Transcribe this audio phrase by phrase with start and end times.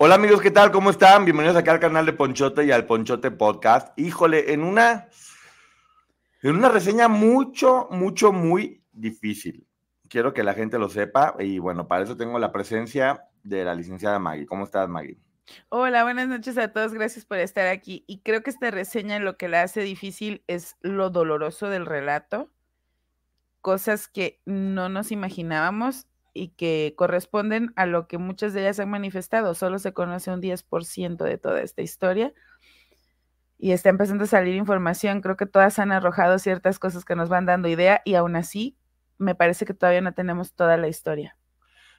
[0.00, 0.70] Hola amigos, ¿qué tal?
[0.70, 1.24] ¿Cómo están?
[1.24, 3.98] Bienvenidos acá al canal de Ponchote y al Ponchote Podcast.
[3.98, 5.08] Híjole, en una,
[6.40, 9.66] en una reseña mucho, mucho, muy difícil.
[10.08, 13.74] Quiero que la gente lo sepa y bueno, para eso tengo la presencia de la
[13.74, 14.46] licenciada Maggie.
[14.46, 15.18] ¿Cómo estás, Maggie?
[15.68, 16.94] Hola, buenas noches a todos.
[16.94, 18.04] Gracias por estar aquí.
[18.06, 22.52] Y creo que esta reseña lo que la hace difícil es lo doloroso del relato,
[23.62, 26.06] cosas que no nos imaginábamos
[26.38, 29.54] y que corresponden a lo que muchas de ellas han manifestado.
[29.54, 32.32] Solo se conoce un 10% de toda esta historia
[33.58, 35.20] y está empezando a salir información.
[35.20, 38.76] Creo que todas han arrojado ciertas cosas que nos van dando idea y aún así
[39.18, 41.36] me parece que todavía no tenemos toda la historia.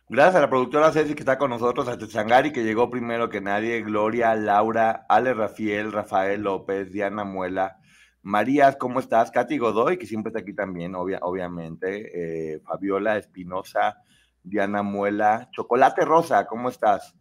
[0.07, 3.41] Gracias a la productora Ceci que está con nosotros, a Techangari que llegó primero que
[3.41, 7.77] nadie, Gloria, Laura, Ale Rafael, Rafael López, Diana Muela,
[8.21, 9.31] Marías, ¿cómo estás?
[9.31, 14.01] Katy Godoy, que siempre está aquí también, obviamente, eh, Fabiola Espinosa,
[14.43, 17.15] Diana Muela, Chocolate Rosa, ¿cómo estás?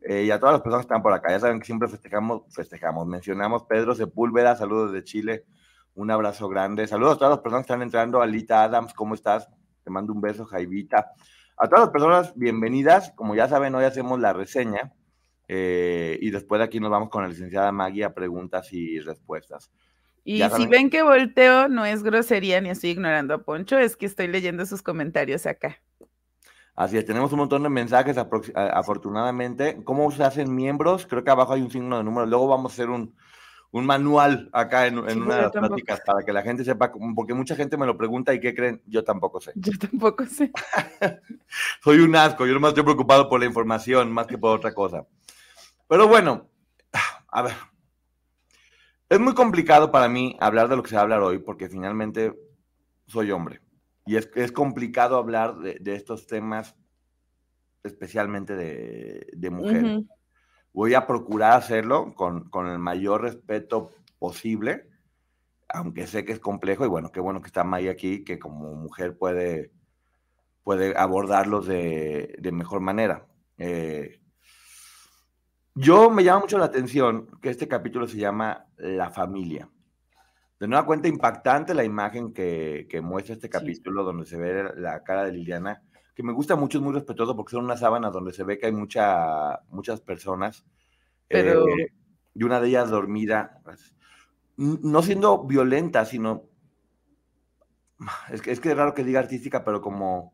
[0.00, 2.42] Eh, y a todas las personas que están por acá, ya saben que siempre festejamos,
[2.54, 5.44] festejamos, mencionamos Pedro Sepúlveda, saludos de Chile,
[5.94, 9.48] un abrazo grande, saludos a todas las personas que están entrando, Alita Adams, ¿cómo estás?
[9.84, 11.12] Te mando un beso, Jaivita.
[11.56, 14.92] A todas las personas, bienvenidas, como ya saben, hoy hacemos la reseña
[15.46, 19.70] eh, y después de aquí nos vamos con la licenciada Maggie a preguntas y respuestas.
[20.24, 24.06] Y si ven que volteo, no es grosería ni estoy ignorando a Poncho, es que
[24.06, 25.80] estoy leyendo sus comentarios acá.
[26.74, 29.82] Así es, tenemos un montón de mensajes, afortunadamente.
[29.84, 31.06] ¿Cómo se hacen miembros?
[31.06, 32.26] Creo que abajo hay un signo de número.
[32.26, 33.14] Luego vamos a hacer un,
[33.72, 37.76] manual acá en, una de las pláticas para que la gente sepa, porque mucha gente
[37.76, 38.82] me lo pregunta y ¿qué creen?
[38.86, 39.52] Yo tampoco sé.
[39.54, 40.50] Yo tampoco sé.
[41.84, 45.06] Soy un asco, yo nomás estoy preocupado por la información más que por otra cosa.
[45.88, 46.48] Pero bueno,
[47.28, 47.54] a ver.
[49.10, 51.68] Es muy complicado para mí hablar de lo que se va a hablar hoy porque
[51.68, 52.32] finalmente
[53.06, 53.60] soy hombre.
[54.06, 56.76] Y es, es complicado hablar de, de, estos temas,
[57.84, 60.02] especialmente de, de mujeres.
[60.72, 64.88] Voy a procurar hacerlo con, con, el mayor respeto posible,
[65.68, 68.74] aunque sé que es complejo y bueno, qué bueno que está May aquí, que como
[68.74, 69.72] mujer puede,
[70.64, 73.26] puede abordarlos de, de mejor manera.
[73.58, 74.20] Eh,
[75.74, 79.68] yo me llama mucho la atención que este capítulo se llama La familia.
[80.62, 84.06] De nueva cuenta, impactante la imagen que, que muestra este capítulo, sí.
[84.06, 85.82] donde se ve la cara de Liliana,
[86.14, 88.66] que me gusta mucho, es muy respetuoso porque son una sábana donde se ve que
[88.66, 90.64] hay mucha, muchas personas.
[91.26, 91.66] Pero...
[91.66, 91.92] Eh,
[92.36, 93.96] y una de ellas dormida, pues,
[94.56, 96.44] no siendo violenta, sino.
[98.30, 100.32] Es que, es que es raro que diga artística, pero como.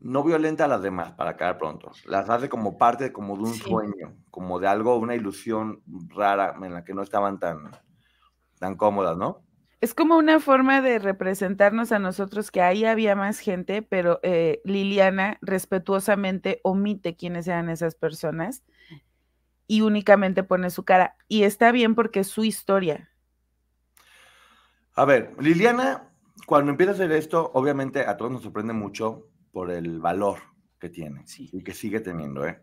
[0.00, 1.92] No violenta a las demás, para caer pronto.
[2.06, 3.60] Las hace como parte como de un sí.
[3.60, 7.70] sueño, como de algo, una ilusión rara en la que no estaban tan,
[8.64, 9.42] tan cómodas, ¿no?
[9.82, 14.62] Es como una forma de representarnos a nosotros que ahí había más gente, pero eh,
[14.64, 18.64] Liliana respetuosamente omite quiénes eran esas personas
[19.66, 21.14] y únicamente pone su cara.
[21.28, 23.10] Y está bien porque es su historia.
[24.94, 26.08] A ver, Liliana,
[26.46, 30.38] cuando empieza a hacer esto, obviamente a todos nos sorprende mucho por el valor
[30.80, 31.50] que tiene sí.
[31.52, 32.62] y que sigue teniendo, ¿eh?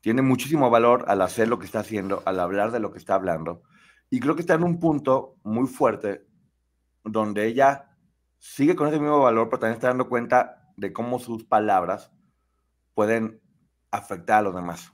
[0.00, 3.16] Tiene muchísimo valor al hacer lo que está haciendo, al hablar de lo que está
[3.16, 3.64] hablando.
[4.10, 6.26] Y creo que está en un punto muy fuerte
[7.04, 7.90] donde ella
[8.38, 12.12] sigue con ese mismo valor, pero también está dando cuenta de cómo sus palabras
[12.94, 13.40] pueden
[13.90, 14.92] afectar a los demás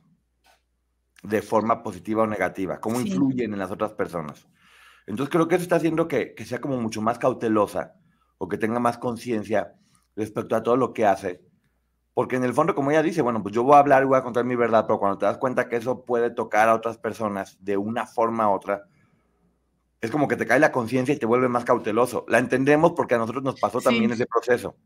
[1.23, 3.09] de forma positiva o negativa, cómo sí.
[3.09, 4.49] influyen en las otras personas.
[5.07, 7.95] Entonces creo que eso está haciendo que, que sea como mucho más cautelosa
[8.39, 9.75] o que tenga más conciencia
[10.17, 11.45] respecto a todo lo que hace.
[12.15, 14.19] Porque en el fondo, como ella dice, bueno, pues yo voy a hablar y voy
[14.19, 16.99] a contar mi verdad, pero cuando te das cuenta que eso puede tocar a otras
[16.99, 18.83] personas de una forma u otra,
[20.03, 22.27] es como que te cae la conciencia y te vuelve más cauteloso.
[22.29, 24.15] La entendemos porque a nosotros nos pasó también sí.
[24.15, 24.77] ese proceso.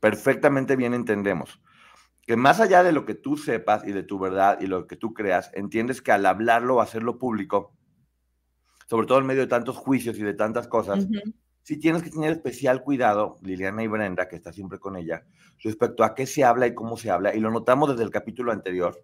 [0.00, 1.60] perfectamente bien entendemos
[2.26, 4.96] que más allá de lo que tú sepas y de tu verdad y lo que
[4.96, 7.72] tú creas, entiendes que al hablarlo o hacerlo público,
[8.88, 11.06] sobre todo en medio de tantos juicios y de tantas cosas,
[11.62, 15.24] sí tienes que tener especial cuidado, Liliana y Brenda, que está siempre con ella,
[15.62, 17.34] respecto a qué se habla y cómo se habla.
[17.34, 19.00] Y lo notamos desde el capítulo anterior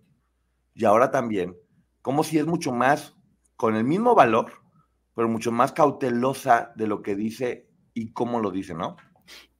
[0.74, 1.56] y ahora también,
[2.02, 3.14] como si es mucho más,
[3.54, 4.61] con el mismo valor,
[5.14, 8.96] pero mucho más cautelosa de lo que dice y cómo lo dice, ¿no?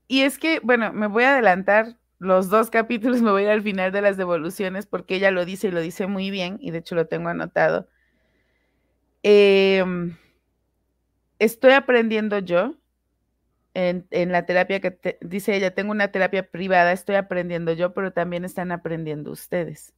[0.09, 3.51] Y es que, bueno, me voy a adelantar los dos capítulos, me voy a ir
[3.51, 6.71] al final de las devoluciones porque ella lo dice y lo dice muy bien y
[6.71, 7.89] de hecho lo tengo anotado.
[9.23, 10.17] Em,
[11.39, 12.75] estoy aprendiendo yo
[13.75, 18.45] en, la terapia que dice ella, tengo una terapia privada, estoy aprendiendo yo, pero también
[18.45, 19.95] están aprendiendo ustedes.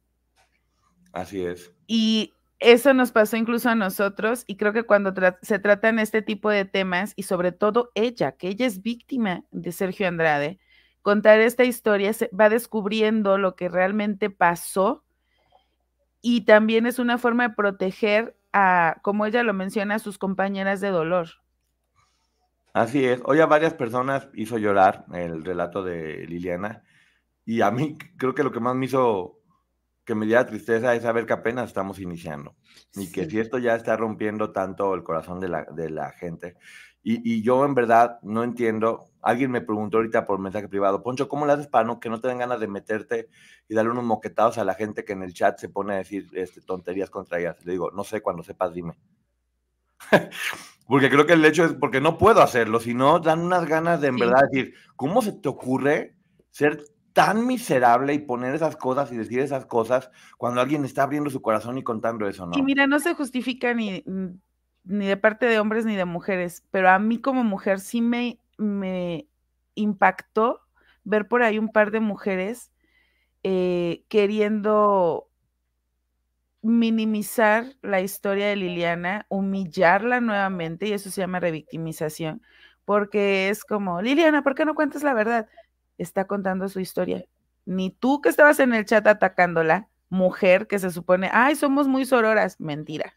[1.11, 1.73] Así es.
[1.87, 6.49] Y eso nos pasó incluso a nosotros y creo que cuando se tratan este tipo
[6.49, 10.59] de temas y sobre todo ella, que ella es víctima de Sergio Andrade,
[11.01, 15.03] contar esta historia se va descubriendo lo que realmente pasó
[16.21, 20.81] y también es una forma de proteger a, como ella lo menciona, a sus compañeras
[20.81, 21.27] de dolor.
[22.73, 23.21] Así es.
[23.25, 26.83] Hoy a varias personas hizo llorar el relato de Liliana
[27.45, 29.34] y a mí creo que lo que más me hizo
[30.05, 32.55] que me diera tristeza es saber que apenas estamos iniciando
[32.93, 36.55] y que si esto ya está rompiendo tanto el corazón de la, de la gente.
[37.01, 41.27] Y, y, yo en verdad no entiendo Alguien me preguntó ahorita por mensaje privado, Poncho,
[41.27, 43.27] ¿cómo le haces para no, que no te den ganas de meterte
[43.67, 46.27] y darle unos moquetados a la gente que en el chat se pone a decir
[46.33, 47.57] este, tonterías contra ellas?
[47.65, 48.99] Le digo, no sé, cuando sepas, dime.
[50.87, 54.09] porque creo que el hecho es porque no puedo hacerlo, sino dan unas ganas de
[54.09, 56.15] en verdad decir, ¿cómo se te ocurre
[56.51, 56.83] ser
[57.15, 61.41] tan miserable y poner esas cosas y decir esas cosas cuando alguien está abriendo su
[61.41, 62.57] corazón y contando eso, ¿no?
[62.57, 64.03] Y mira, no se justifica ni,
[64.83, 68.39] ni de parte de hombres ni de mujeres, pero a mí como mujer sí me
[68.57, 69.27] me
[69.75, 70.61] impactó
[71.03, 72.71] ver por ahí un par de mujeres
[73.43, 75.29] eh, queriendo
[76.61, 82.41] minimizar la historia de Liliana, humillarla nuevamente, y eso se llama revictimización,
[82.85, 85.47] porque es como, Liliana, ¿por qué no cuentas la verdad?
[85.97, 87.25] Está contando su historia.
[87.65, 92.05] Ni tú que estabas en el chat atacándola, mujer que se supone, ay, somos muy
[92.05, 93.13] sororas, mentira,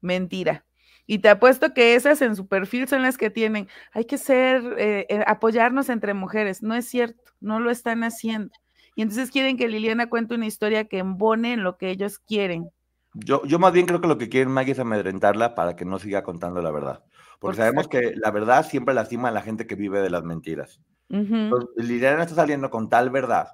[0.00, 0.64] mentira.
[1.06, 4.62] Y te apuesto que esas en su perfil son las que tienen, hay que ser,
[4.78, 6.62] eh, eh, apoyarnos entre mujeres.
[6.62, 8.54] No es cierto, no lo están haciendo.
[8.96, 12.70] Y entonces quieren que Liliana cuente una historia que embone en lo que ellos quieren.
[13.12, 15.98] Yo, yo más bien creo que lo que quieren Maggie es amedrentarla para que no
[15.98, 17.04] siga contando la verdad.
[17.38, 20.80] Porque sabemos que la verdad siempre lastima a la gente que vive de las mentiras.
[21.08, 23.48] Liliana está saliendo con tal verdad,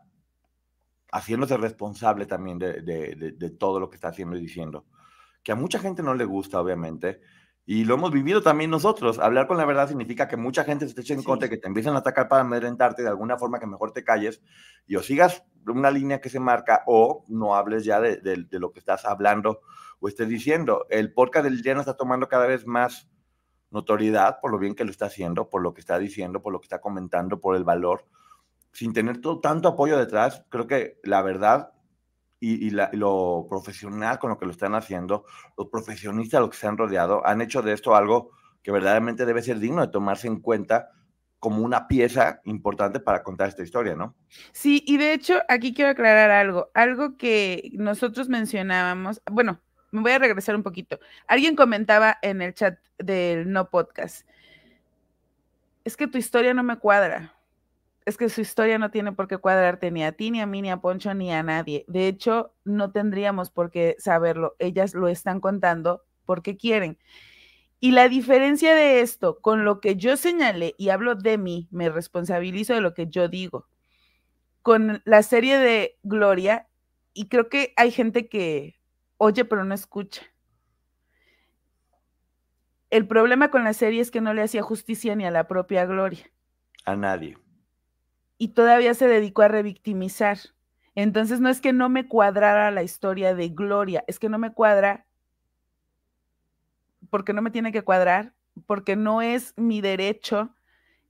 [1.12, 4.86] haciéndose responsable también de, de, de todo lo que está haciendo y diciendo,
[5.42, 7.20] que a mucha gente no le gusta, obviamente,
[7.66, 9.20] y lo hemos vivido también nosotros.
[9.20, 11.68] Hablar con la verdad significa que mucha gente se te eche en contra, que te
[11.68, 14.42] empiezan a atacar para amedrentarte de alguna forma que mejor te calles
[14.88, 18.80] y o sigas una línea que se marca o no hables ya de, lo que
[18.80, 19.60] estás hablando
[20.00, 20.86] o estés diciendo.
[20.90, 23.08] El podcast del día no está tomando cada vez más
[23.70, 26.60] notoriedad por lo bien que lo está haciendo, por lo que está diciendo, por lo
[26.60, 28.06] que está comentando, por el valor.
[28.72, 31.72] Sin tener todo, tanto apoyo detrás, creo que la verdad
[32.40, 35.24] y, lo profesional con lo que lo están haciendo,
[35.56, 38.30] los profesionistas los que se han rodeado, han hecho de esto algo
[38.62, 40.90] que verdaderamente debe ser digno de tomarse en cuenta
[41.38, 44.14] como una pieza importante para contar esta historia, ¿no?
[44.52, 49.60] Sí, y de hecho aquí quiero aclarar algo, algo que nosotros mencionábamos, bueno,
[49.90, 50.98] me voy a regresar un poquito.
[51.26, 54.26] Alguien comentaba en el chat del no podcast,
[55.84, 57.34] es que tu historia no me cuadra
[58.10, 60.62] es que su historia no tiene por qué cuadrarte ni a ti, ni a mí,
[60.62, 61.84] ni a Poncho, ni a nadie.
[61.86, 64.56] De hecho, no tendríamos por qué saberlo.
[64.58, 66.98] Ellas lo están contando porque quieren.
[67.78, 71.88] Y la diferencia de esto con lo que yo señalé, y hablo de mí, me
[71.88, 73.68] responsabilizo de lo que yo digo,
[74.62, 76.68] con la serie de Gloria,
[77.14, 78.79] y creo que hay gente que
[79.20, 80.22] oye pero no escucha.
[82.88, 85.86] El problema con la serie es que no le hacía justicia ni a la propia
[85.86, 86.28] Gloria.
[86.84, 87.36] A nadie
[88.40, 90.38] y todavía se dedicó a revictimizar.
[90.94, 94.54] Entonces no es que no me cuadrara la historia de Gloria, es que no me
[94.54, 95.06] cuadra
[97.10, 98.32] porque no me tiene que cuadrar,
[98.66, 100.54] porque no es mi derecho,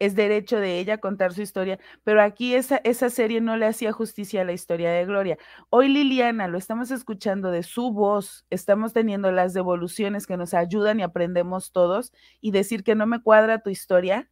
[0.01, 3.93] es derecho de ella contar su historia, pero aquí esa, esa serie no le hacía
[3.93, 5.39] justicia a la historia de Gloria.
[5.71, 10.99] Hoy Liliana, lo estamos escuchando de su voz, estamos teniendo las devoluciones que nos ayudan
[11.01, 14.29] y aprendemos todos y decir que no me cuadra tu historia,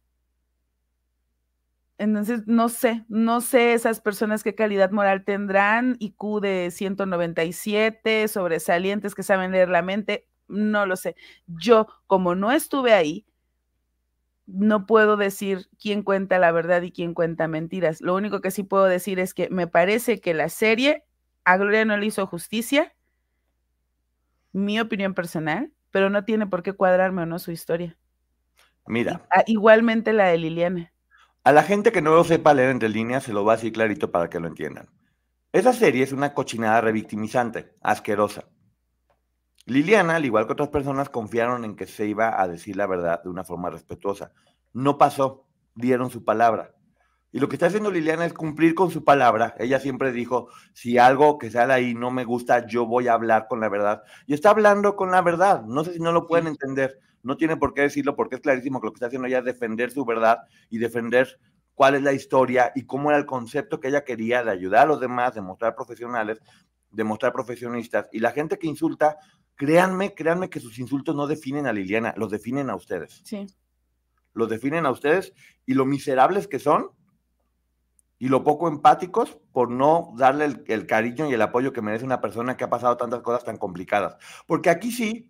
[1.99, 9.13] entonces, no sé, no sé esas personas qué calidad moral tendrán, IQ de 197, sobresalientes
[9.15, 11.17] que saben leer la mente, no lo sé.
[11.47, 13.25] Yo, como no estuve ahí,
[14.53, 18.01] no puedo decir quién cuenta la verdad y quién cuenta mentiras.
[18.01, 21.05] Lo único que sí puedo decir es que me parece que la serie
[21.43, 22.93] a Gloria no le hizo justicia,
[24.51, 27.97] mi opinión personal, pero no tiene por qué cuadrarme o no su historia.
[28.85, 29.25] Mira.
[29.31, 30.91] Ah, igualmente la de Liliana.
[31.43, 33.71] A la gente que no lo sepa leer entre líneas, se lo va a decir
[33.71, 34.89] clarito para que lo entiendan.
[35.51, 38.45] Esa serie es una cochinada revictimizante, asquerosa.
[39.69, 43.21] Liliana, al igual que otras personas, confiaron en que se iba a decir la verdad
[43.23, 44.31] de una forma respetuosa.
[44.73, 45.45] No pasó,
[45.75, 46.73] dieron su palabra.
[47.31, 49.53] Y lo que está haciendo Liliana es cumplir con su palabra.
[49.59, 53.47] Ella siempre dijo, si algo que sale ahí no me gusta, yo voy a hablar
[53.47, 54.01] con la verdad.
[54.25, 55.61] Y está hablando con la verdad.
[55.63, 56.99] No sé si no lo pueden entender.
[57.21, 59.45] No tiene por qué decirlo porque es clarísimo que lo que está haciendo ella es
[59.45, 60.39] defender su verdad
[60.71, 61.39] y defender
[61.75, 64.87] cuál es la historia y cómo era el concepto que ella quería de ayudar a
[64.87, 66.41] los demás, de mostrar profesionales,
[66.89, 68.09] de mostrar profesionistas.
[68.11, 69.17] Y la gente que insulta,
[69.59, 73.21] créanme, créanme que sus insultos no definen a Liliana, los definen a ustedes.
[73.25, 73.45] Sí.
[74.33, 75.33] Los definen a ustedes
[75.65, 76.91] y lo miserables que son
[78.19, 82.21] y lo poco empáticos por no darle el, cariño y el apoyo que merece una
[82.21, 84.15] persona que ha pasado tantas cosas tan complicadas.
[84.47, 85.29] Porque aquí sí,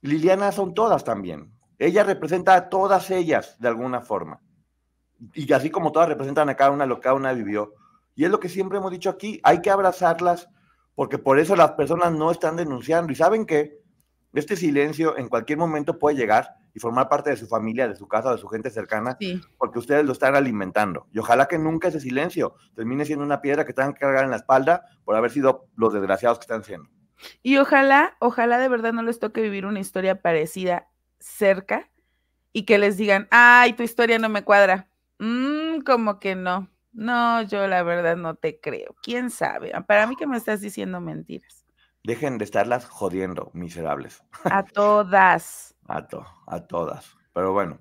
[0.00, 1.52] Liliana son todas también.
[1.78, 4.40] Ella representa a todas ellas de alguna forma.
[5.32, 7.74] Y así como todas representan a cada una lo que cada una vivió.
[8.16, 10.48] Y es lo que siempre hemos dicho aquí, hay que abrazarlas
[11.00, 13.10] porque por eso las personas no están denunciando.
[13.10, 13.80] Y saben que
[14.34, 18.06] este silencio en cualquier momento puede llegar y formar parte de su familia, de su
[18.06, 19.16] casa, de su gente cercana,
[19.56, 21.06] porque ustedes lo están alimentando.
[21.10, 24.30] Y ojalá que nunca ese silencio termine siendo una piedra que tengan que cargar en
[24.30, 26.90] la espalda por haber sido los desgraciados que están siendo.
[27.42, 31.88] Y ojalá, ojalá de verdad no les toque vivir una historia parecida cerca
[32.52, 34.90] y que les digan, ay, tu historia no me cuadra.
[35.18, 36.68] Mm, como que no.
[36.92, 38.94] No, yo la verdad no te creo.
[39.02, 39.72] ¿Quién sabe?
[39.86, 41.64] Para mí que me estás diciendo mentiras.
[42.02, 44.22] Dejen de estarlas jodiendo, miserables.
[44.44, 45.76] A todas.
[45.86, 46.06] a,
[46.46, 47.16] a todas.
[47.32, 47.78] Pero bueno,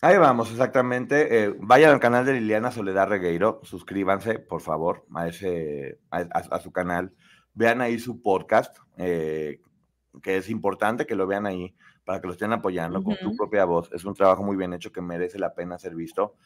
[0.00, 1.44] ahí vamos, exactamente.
[1.44, 6.72] Eh, vayan al canal de Liliana Soledad Regueiro, suscríbanse, por favor, a, ese, a, su
[6.72, 7.12] canal.
[7.54, 9.60] Vean ahí su podcast, eh,
[10.22, 11.74] que es importante que lo vean ahí
[12.04, 13.92] para que lo estén apoyando con su propia voz.
[13.92, 16.36] Es un trabajo muy bien hecho que merece la pena ser visto.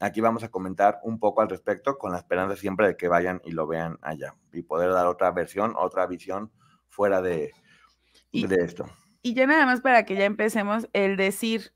[0.00, 3.40] Aquí vamos a comentar un poco al respecto con la esperanza siempre de que vayan
[3.44, 6.50] y lo vean allá y poder dar otra versión, otra visión
[6.88, 7.52] fuera de,
[8.32, 8.86] de esto.
[9.22, 11.72] Y ya nada más para que ya empecemos, el decir,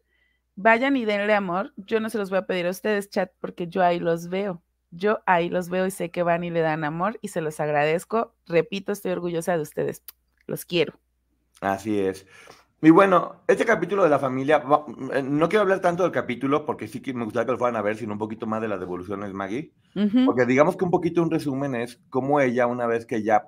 [0.57, 3.69] vayan y denle amor, yo no se los voy a pedir a ustedes, chat, porque
[3.69, 4.63] yo ahí los veo.
[4.91, 7.61] Yo ahí los veo y sé que van y le dan amor y se los
[7.61, 8.35] agradezco.
[8.47, 10.03] Repito, estoy orgullosa de ustedes.
[10.47, 10.99] Los quiero.
[11.61, 12.27] Así es.
[12.83, 14.63] Y bueno, este capítulo de la familia,
[15.15, 17.77] eh, no quiero hablar tanto del capítulo porque sí que me gustaría que lo fueran
[17.77, 19.73] a ver, sino un poquito más de las devoluciones Maggie.
[20.27, 23.45] Porque digamos que un poquito un resumen es cómo ella, una vez que ya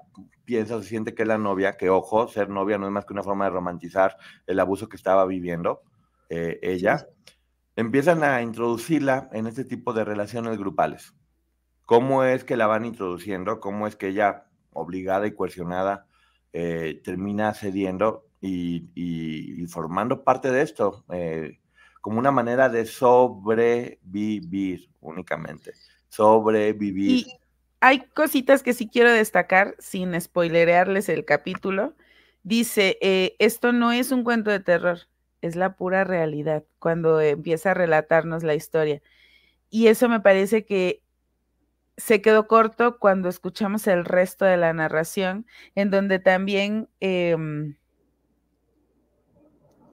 [0.46, 3.12] piensa, se siente que es la novia, que ojo, ser novia no es más que
[3.12, 4.16] una forma de romantizar
[4.46, 5.82] el abuso que estaba viviendo
[6.30, 7.06] eh, ella,
[7.76, 11.14] empiezan a introducirla en este tipo de relaciones grupales.
[11.84, 13.60] ¿Cómo es que la van introduciendo?
[13.60, 16.06] ¿Cómo es que ella, obligada y coercionada,
[16.54, 21.58] eh, termina cediendo y, formando parte de esto, eh,
[22.00, 25.72] como una manera de sobrevivir únicamente.
[26.08, 27.10] Sobrevivir.
[27.10, 27.26] Y
[27.80, 31.94] hay cositas que sí quiero destacar sin spoilerearles el capítulo.
[32.42, 35.00] Dice, eh, esto no es un cuento de terror,
[35.42, 39.02] es la pura realidad cuando empieza a relatarnos la historia.
[39.70, 41.02] Y eso me parece que
[41.96, 47.76] se quedó corto cuando escuchamos el resto de la narración, en donde también em,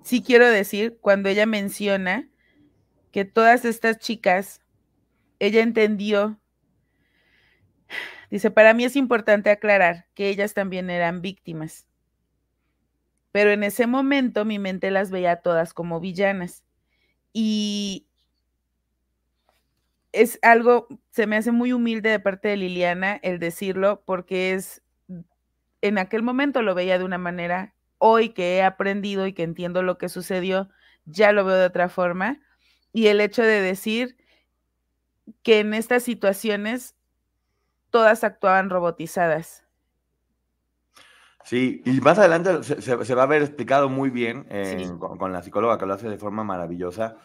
[0.06, 2.30] sí quiero decir, cuando ella menciona
[3.12, 4.62] que todas estas chicas,
[5.40, 6.40] ella entendió,
[8.30, 11.88] dice, para mí es importante aclarar que ellas también eran víctimas,
[13.32, 16.64] pero en ese momento mi mente las veía todas como villanas.
[17.34, 18.08] Y
[20.14, 24.84] es algo, se me hace muy humilde de parte de Liliana el decirlo, porque es,
[25.82, 29.84] en aquel momento lo veía de una manera hoy que he aprendido y que entiendo
[29.84, 30.70] lo que sucedió,
[31.06, 32.40] ya lo veo de otra forma.
[32.94, 34.18] Y el hecho de decir
[35.44, 36.96] que en estas situaciones
[37.90, 39.64] todas actuaban robotizadas.
[41.44, 44.48] Sí, y más adelante se, va a ver explicado muy bien
[45.00, 47.18] con, la psicóloga que lo hace de forma maravillosa.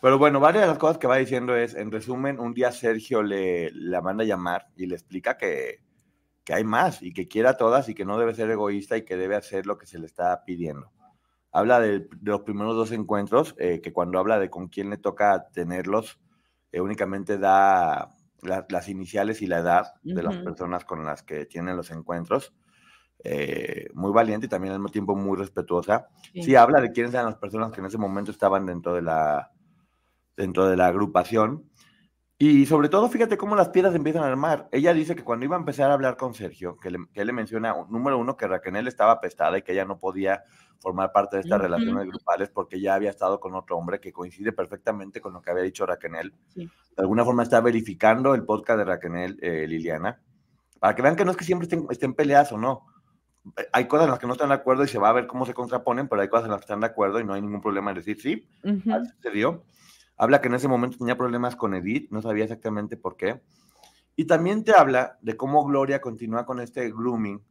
[0.00, 3.22] Pero bueno, varias de las cosas que va diciendo es, en resumen, un día Sergio
[3.22, 5.85] le, le manda a llamar y le explica que,
[6.46, 9.04] que hay más y que quiera a todas y que no debe ser egoísta y
[9.04, 10.92] que debe hacer lo que se le está pidiendo.
[11.50, 15.48] Habla de, los primeros dos encuentros, eh, que cuando habla de con quién le toca
[15.52, 16.20] tenerlos,
[16.70, 21.76] eh, únicamente da las iniciales y la edad de las personas con las que tienen
[21.76, 22.54] los encuentros.
[23.24, 26.06] Eh, muy valiente y también al mismo tiempo muy respetuosa.
[26.32, 26.54] Sí.
[26.54, 29.50] habla de quiénes eran las personas que en ese momento estaban dentro de la,
[30.36, 31.64] dentro de la agrupación.
[32.38, 34.68] Y sobre todo, fíjate cómo las piedras empiezan a armar.
[34.70, 37.28] Ella dice que cuando iba a empezar a hablar con Sergio, que, le, que él
[37.28, 40.42] le menciona, número uno, que Raquel estaba apestada y que ella no podía
[40.80, 44.52] formar parte de estas relaciones grupales porque ya había estado con otro hombre que coincide
[44.52, 46.34] perfectamente con lo que había dicho Raquel.
[46.54, 50.20] De alguna forma está verificando el podcast de Raquel eh, Liliana,
[50.78, 52.84] para que vean que no es que siempre estén, estén peleadas o no.
[53.72, 55.46] Hay cosas en las que no están de acuerdo y se va a ver cómo
[55.46, 57.62] se contraponen, pero hay cosas en las que están de acuerdo y no hay ningún
[57.62, 58.46] problema en decir sí,
[59.22, 59.64] se dio.
[60.16, 63.40] Habla que en ese momento tenía problemas con Edith, no sabía exactamente por qué.
[64.16, 67.42] Y también te habla de cómo Gloria continúa con este grooming.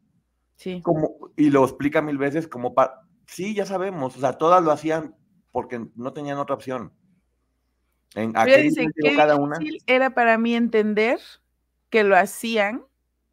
[0.56, 0.82] Sí.
[0.82, 3.02] Como, y lo explica mil veces como para...
[3.28, 5.16] Sí, ya sabemos, o sea, todas lo hacían
[5.52, 6.92] porque no tenían otra opción.
[8.16, 9.58] En, dice, qué cada una?
[9.88, 11.20] era para mí entender
[11.90, 12.84] que lo hacían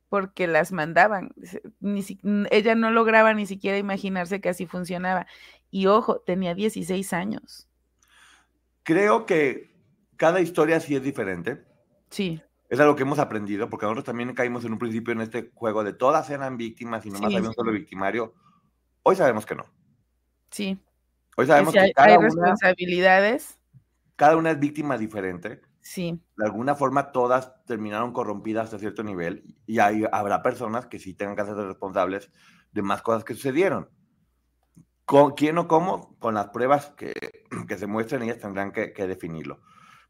[0.08, 1.32] porque las mandaban.
[1.80, 2.04] Ni
[2.50, 5.26] ella no lograba ni siquiera imaginarse que así funcionaba.
[5.70, 7.66] Y ojo, tenía 16 años.
[8.82, 9.72] Creo que
[10.16, 11.64] cada historia sí es diferente.
[12.10, 12.42] Sí.
[12.68, 15.84] Es algo que hemos aprendido, porque nosotros también caímos en un principio en este juego
[15.84, 18.34] de todas eran víctimas y nomás había un solo victimario.
[19.02, 19.64] Hoy sabemos que no.
[20.50, 20.78] Sí.
[21.36, 23.58] Hoy sabemos que, hay, cada una, responsabilidades.
[24.16, 25.60] Cada una es víctima diferente.
[25.80, 26.18] Sí.
[26.36, 31.12] De alguna forma todas terminaron corrompidas hasta cierto nivel y hay, habrá personas que sí
[31.14, 32.30] tengan que hacerse responsables
[32.70, 33.90] de más cosas que sucedieron.
[35.04, 36.16] ¿Con quién o cómo?
[36.18, 37.12] Con las pruebas que,
[37.68, 39.60] que se muestren, ellas tendrán que, definirlo.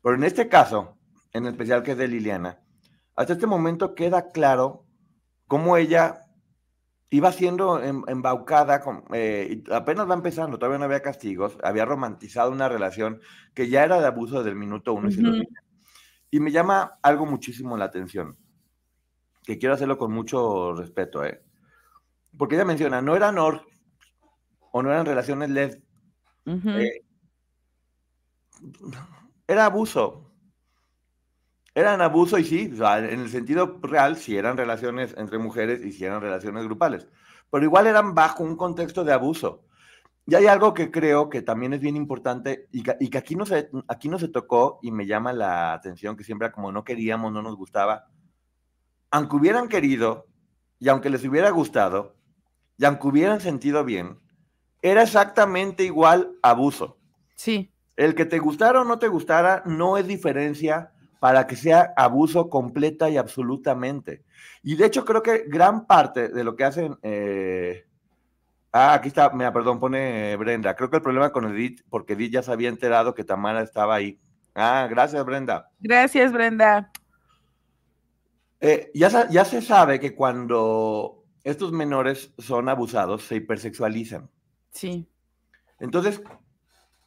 [0.03, 0.99] Pero en este caso,
[1.33, 2.61] en especial que es de Liliana,
[3.17, 4.87] hasta este momento queda claro
[5.47, 6.27] cómo ella
[7.11, 12.51] iba siendo em, embaucada, con, eh, apenas va empezando, todavía no había castigos, había romantizado
[12.51, 13.21] una relación
[13.55, 15.11] que ya era de abuso desde el minuto uno.
[16.31, 18.39] y, me llama algo muchísimo la atención,
[19.45, 21.43] que quiero hacerlo con mucho respeto, ¿eh?
[22.39, 23.63] porque ella menciona, no eran or
[24.73, 25.79] o no eran relaciones LED,
[26.47, 27.05] eh,
[29.47, 30.29] era abuso.
[31.75, 36.05] Eran abuso y sí, en el sentido real, sí eran relaciones entre mujeres y sí
[36.05, 37.09] eran relaciones grupales,
[37.51, 39.65] pero igual eran bajo un contexto de abuso.
[40.27, 43.71] Y hay algo que creo que también es bien importante y que, aquí, no se,
[43.89, 47.43] aquí no se tocó y me llama la atención, que siempre como no queríamos, no
[47.43, 48.07] nos gustaba.
[49.11, 50.29] Aunque hubieran querido
[50.79, 52.17] y aunque les hubiera gustado
[52.79, 54.22] y aunque hubieran sentido bien,
[54.83, 56.99] era exactamente igual abuso.
[57.37, 57.73] Sí.
[57.97, 62.51] El que te gustara o no te gustara no es diferencia para que sea abuso
[62.51, 64.25] completa y absolutamente.
[64.65, 66.99] Y de hecho creo que gran parte de lo que hacen...
[67.03, 67.87] Eh,
[68.73, 70.75] ah, aquí está, mira, perdón, pone Brenda.
[70.75, 73.95] Creo que el problema con Edith, porque Edith ya se había enterado que Tamara estaba
[73.95, 74.19] ahí.
[74.55, 75.71] Ah, gracias, Brenda.
[75.79, 76.91] Gracias, Brenda.
[78.61, 84.29] Eh, ya, ya se sabe que cuando estos menores son abusados, se hipersexualizan.
[84.73, 85.09] Sí.
[85.79, 86.23] Entonces,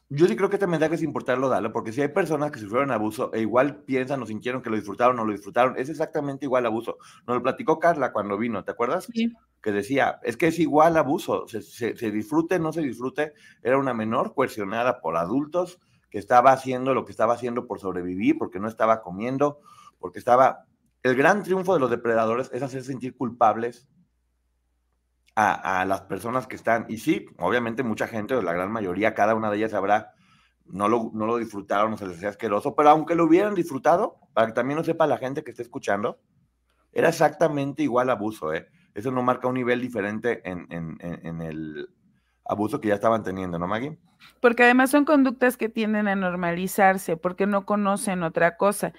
[0.08, 2.92] yo sí creo que este mensaje es importante darlo, porque si hay personas que sufrieron
[2.92, 6.64] abuso e igual piensan o sintieron que lo disfrutaron o lo disfrutaron, es exactamente igual
[6.64, 6.98] abuso.
[7.26, 9.08] Nos lo platicó Carla cuando vino, ¿te acuerdas?
[9.12, 9.32] Sí.
[9.60, 13.94] Que decía, es que es igual abuso, se, se, disfrute, no se disfrute, era una
[13.94, 18.68] menor coercionada por adultos que estaba haciendo lo que estaba haciendo por sobrevivir, porque no
[18.68, 19.60] estaba comiendo,
[19.98, 20.66] porque estaba...
[21.02, 23.88] El gran triunfo de los depredadores es hacer sentir culpables
[25.36, 26.86] a, las personas que están.
[26.88, 30.14] Y sí, obviamente mucha gente, la gran mayoría, cada una de ellas habrá,
[30.64, 34.18] no lo, no lo disfrutaron, no se les hacía asqueroso, pero aunque lo hubieran disfrutado,
[34.32, 36.18] para que también lo sepa la gente que esté escuchando,
[36.92, 38.66] era exactamente igual abuso, ¿eh?
[38.94, 41.90] Eso no marca un nivel diferente en, en, en el
[42.46, 43.98] abuso que ya estaban teniendo, ¿no, Maggie?
[44.40, 48.94] Porque además son conductas que tienden a normalizarse, porque no conocen otra cosa.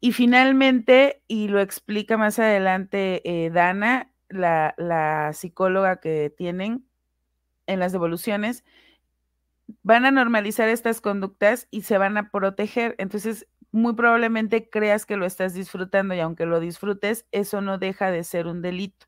[0.00, 6.86] Y finalmente, y lo explica más adelante eh, Dana, la, psicóloga que tienen
[7.66, 8.64] en las devoluciones,
[9.82, 12.94] van a normalizar estas conductas y se van a proteger.
[12.98, 18.10] Entonces, muy probablemente creas que lo estás disfrutando y aunque lo disfrutes, eso no deja
[18.10, 19.06] de ser un delito.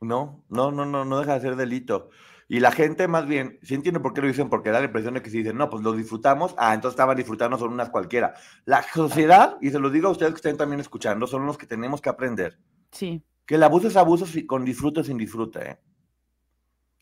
[0.00, 2.10] No, no, no, no, no deja de ser delito.
[2.46, 5.14] Y la gente más bien, sí entiendo por qué lo dicen, porque da la impresión
[5.14, 8.34] de que si dicen, no, pues lo disfrutamos, ah, entonces estaban disfrutando son unas cualquiera.
[8.66, 11.66] La sociedad, y se lo digo a ustedes que estén también escuchando, son los que
[11.66, 12.58] tenemos que aprender.
[12.90, 13.22] Sí.
[13.46, 15.70] Que el abuso es abuso con disfrute o sin disfrute.
[15.70, 15.78] ¿eh?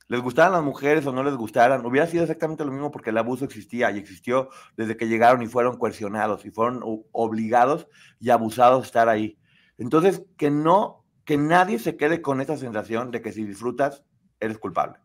[0.09, 3.19] Les gustaran las mujeres o no les gustaran, hubiera sido exactamente lo mismo porque el
[3.19, 7.89] abuso existía y existió desde que llegaron y fueron coercionados y fueron obligados
[8.21, 9.39] y abusados a estar ahí.
[9.79, 14.05] Entonces, que no, que nadie se quede con esa sensación de que si disfrutas,
[14.39, 14.99] eres culpable.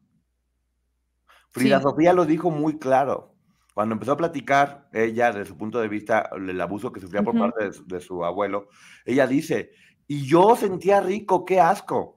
[1.51, 3.33] Frida Sofía lo dijo muy claro.
[3.73, 7.37] Cuando empezó a platicar ella, desde su punto de vista, el abuso que sufría por
[7.37, 8.69] parte de su abuelo,
[9.05, 9.71] ella dice,
[10.07, 12.16] y yo sentía rico, qué asco.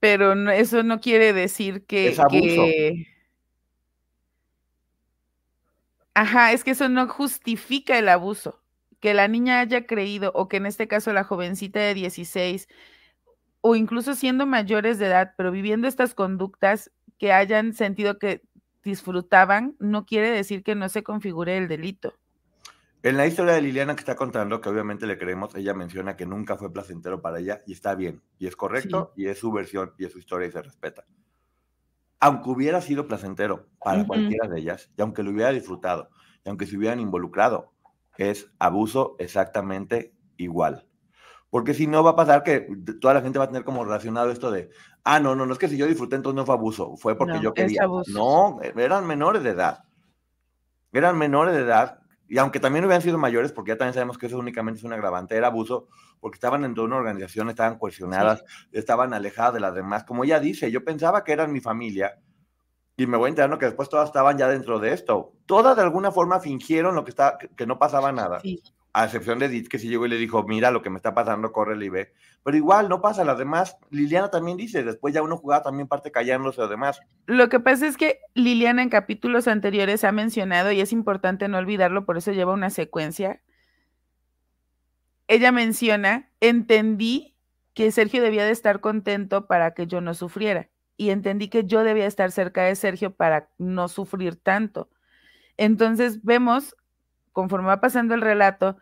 [0.00, 2.38] Pero eso no quiere decir que, Es abuso.
[2.40, 3.06] que-
[6.14, 8.62] Ajá, es que eso no justifica el abuso.
[9.00, 12.68] Que la niña haya creído, o que en este caso la jovencita de 16,
[13.60, 18.42] o incluso siendo mayores de edad, pero viviendo estas conductas que hayan sentido que
[18.82, 22.14] disfrutaban, no quiere decir que no se configure el delito.
[23.06, 26.26] En la historia de Liliana que está contando, que obviamente le creemos, ella menciona que
[26.26, 29.94] nunca fue placentero para ella y está bien, y es correcto, y es su versión,
[29.96, 31.04] y es su historia y se respeta.
[32.18, 34.08] Aunque hubiera sido placentero para Ujú.
[34.08, 36.10] cualquiera de ellas, y aunque lo hubiera disfrutado,
[36.44, 37.72] y aunque se hubieran involucrado,
[38.18, 40.88] es abuso exactamente igual.
[41.48, 42.66] Porque si no va a pasar que
[43.00, 44.70] toda la gente va a tener como relacionado esto de,
[45.04, 47.36] ah, no, no, no es que si yo disfruté entonces no fue abuso, fue porque
[47.36, 47.86] No, yo quería.
[48.08, 49.84] No, eran menores de edad.
[50.92, 54.26] Eran menores de edad y aunque también hubieran sido mayores, porque ya también sabemos que
[54.26, 55.88] eso únicamente es un agravante, era abuso,
[56.20, 60.04] porque estaban dentro de una organización, estaban coercionadas, estaban alejadas de las demás.
[60.04, 62.18] Como ella dice, yo pensaba que eran mi familia
[62.96, 65.34] y me voy enterando que después todas estaban ya dentro de esto.
[65.46, 68.62] Todas de alguna forma fingieron lo que, está, que, que no pasaba nada, Sí.
[68.96, 71.12] A excepción de Edith, que sí llegó y le dijo, mira lo que me está
[71.12, 72.14] pasando, corre y ve.
[72.42, 76.10] Pero igual, no pasa, las demás, Liliana también dice, después ya uno jugaba también parte
[76.10, 77.02] callándose los demás.
[77.26, 81.58] Lo que pasa es que Liliana en capítulos anteriores ha mencionado, y es importante no
[81.58, 83.42] olvidarlo, por eso lleva una secuencia.
[85.28, 87.36] Ella menciona, entendí
[87.74, 90.70] que Sergio debía de estar contento para que yo no sufriera.
[90.96, 94.88] Y entendí que yo debía estar cerca de Sergio para no sufrir tanto.
[95.58, 96.74] Entonces vemos,
[97.36, 98.78] conforme va pasando el relato,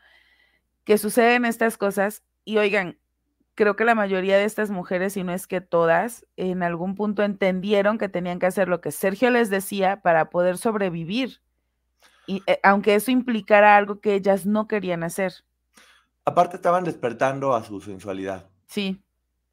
[0.84, 2.96] que suceden estas cosas y oigan,
[3.56, 7.24] creo que la mayoría de estas mujeres, si no es que todas, en algún punto
[7.24, 11.40] entendieron que tenían que hacer lo que Sergio les decía para poder sobrevivir.
[12.28, 15.32] Y eh, aunque eso implicara algo que ellas no querían hacer.
[16.24, 18.48] Aparte estaban despertando a su sensualidad.
[18.68, 19.02] Sí,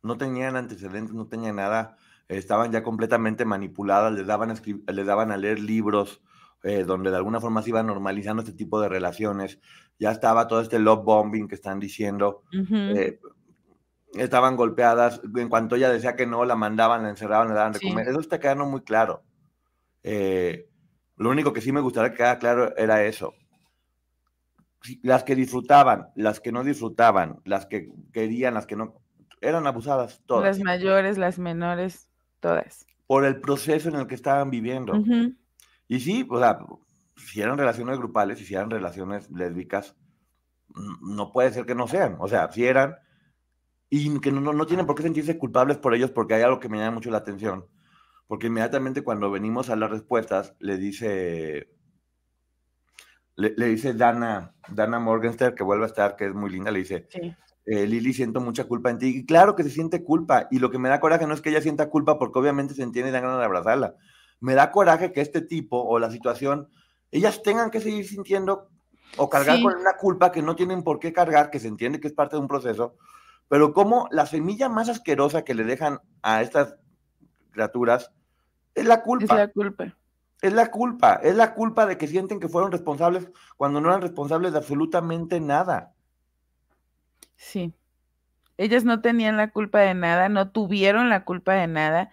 [0.04, 5.32] no tenían antecedentes, no tenían nada, estaban ya completamente manipuladas, les daban, a les daban
[5.32, 6.22] a leer libros
[6.64, 9.60] eh, donde de alguna forma se iban normalizando este tipo de relaciones,
[10.00, 13.20] ya estaba todo este love bombing que están diciendo, eh,
[14.14, 17.80] estaban golpeadas, en cuanto ella decía que no, la mandaban, la encerraban, le daban de
[17.80, 17.88] Sí.
[17.88, 19.24] comer, eso está quedando muy claro.
[20.04, 20.68] Eh,
[21.18, 23.34] lo único que sí me gustaría que quedara claro era eso.
[25.04, 28.96] Las que disfrutaban, las que no disfrutaban, las que querían, las que no,
[29.40, 32.86] eran abusadas todas las mayores, las menores, todas.
[33.06, 34.94] por el proceso en el que estaban viviendo.
[34.94, 35.36] Ujú,
[35.92, 36.58] Y sí, o sea,
[37.18, 39.98] si eran relaciones grupales y si eran relaciones lésbicas,
[41.02, 42.16] no puede ser que no sean.
[42.22, 42.96] O sea, si eran,
[43.90, 46.62] y que no, no, no tienen por qué sentirse culpables por ellos, porque hay algo
[46.62, 47.66] que me llama mucho la atención.
[48.28, 51.76] Porque inmediatamente cuando venimos a las respuestas, le dice,
[53.36, 56.80] le, le dice Dana, Dana Morgenstern, que vuelve a estar, que es muy linda, le
[56.80, 59.08] dice, sí, eh, Lili, siento mucha culpa en ti.
[59.08, 60.48] Y claro que se siente culpa.
[60.52, 62.84] Y lo que me da coraje no es que ella sienta culpa, porque obviamente se
[62.84, 63.96] entiende y dan ganas de abrazarla.
[64.42, 66.68] Me da coraje que este tipo o la situación,
[67.12, 68.68] ellas tengan que seguir sintiendo
[69.18, 69.64] o cargar Sí.
[69.64, 72.36] con una culpa que no tienen por qué cargar, que se entiende que es parte
[72.36, 72.98] de un proceso.
[73.48, 76.76] Pero como la semilla más asquerosa que le dejan a estas
[77.52, 78.12] criaturas
[78.76, 79.36] es la es culpa.
[79.36, 79.98] la culpa.
[80.42, 84.02] Es la culpa, es la culpa de que sienten que fueron responsables cuando no eran
[84.02, 85.94] responsables de absolutamente nada.
[87.36, 87.74] Sí.
[88.58, 92.12] Ellas no tenían la culpa de nada, no tuvieron la culpa de nada.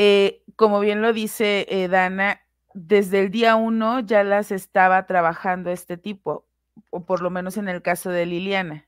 [0.00, 2.40] Eh, como bien lo dice eh, Dana,
[2.72, 6.46] desde el día uno ya las estaba trabajando este tipo,
[6.90, 8.86] o por lo menos en el caso de Liliana.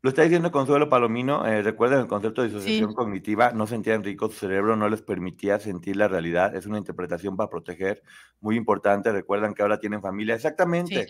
[0.00, 1.46] Lo está diciendo Consuelo Palomino.
[1.46, 2.94] eh, recuerden el concepto de disociación Sí.
[2.94, 3.50] cognitiva.
[3.52, 6.54] No sentían rico, su cerebro no les permitía sentir la realidad.
[6.56, 8.02] Es una interpretación para proteger,
[8.40, 9.12] muy importante.
[9.12, 10.34] Recuerdan que ahora tienen familia.
[10.36, 11.06] Exactamente.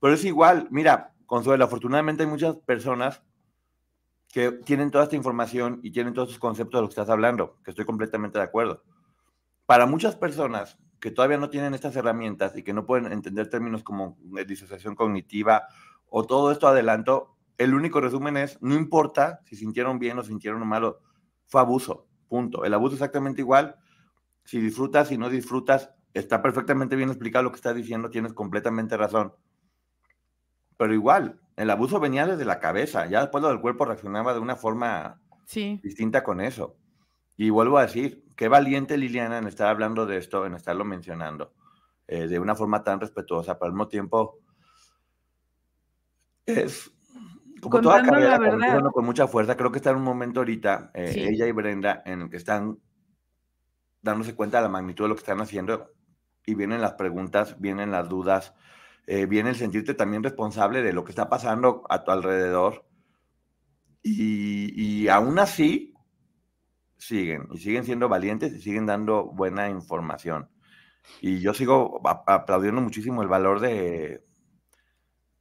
[0.00, 0.66] Pero es igual.
[0.70, 3.22] Mira, Consuelo, afortunadamente hay muchas personas
[4.32, 7.56] que tienen toda esta información y tienen todos estos conceptos de lo que estás hablando,
[7.64, 8.82] que estoy completamente de acuerdo.
[9.66, 13.82] Para muchas personas que todavía no tienen estas herramientas y que no pueden entender términos
[13.82, 15.68] como disociación cognitiva
[16.08, 20.66] o todo esto adelanto, el único resumen es, no importa si sintieron bien o sintieron
[20.66, 21.00] malo,
[21.46, 22.64] fue abuso, punto.
[22.64, 23.76] El abuso es exactamente igual.
[24.44, 28.96] Si disfrutas, si no disfrutas, está perfectamente bien explicado lo que estás diciendo, tienes completamente
[28.96, 29.34] razón.
[30.76, 34.40] Pero igual, el abuso venía desde la cabeza, ya después lo del cuerpo reaccionaba de
[34.40, 35.80] una forma Sí.
[35.82, 36.76] distinta con eso.
[37.36, 41.52] Y vuelvo a decir, qué valiente Liliana en estar hablando de esto, en estarlo mencionando,
[42.06, 44.38] eh, de una forma tan respetuosa, pero al mismo tiempo
[46.46, 46.90] es
[47.60, 48.90] como toda Contando la carrera, como verdad.
[48.92, 49.56] con mucha fuerza.
[49.56, 51.20] Creo que está en un momento ahorita, eh, Sí.
[51.22, 52.78] ella y Brenda, en el que están
[54.00, 55.90] dándose cuenta de la magnitud de lo que están haciendo
[56.46, 58.54] y vienen las preguntas, vienen las dudas,
[59.08, 62.84] eh, viene el sentirte también responsable de lo que está pasando a tu alrededor.
[64.02, 64.72] Y,
[65.04, 65.94] y aún así,
[66.96, 70.50] siguen, y siguen siendo valientes y siguen dando buena información.
[71.20, 74.24] Y yo sigo aplaudiendo muchísimo el valor de,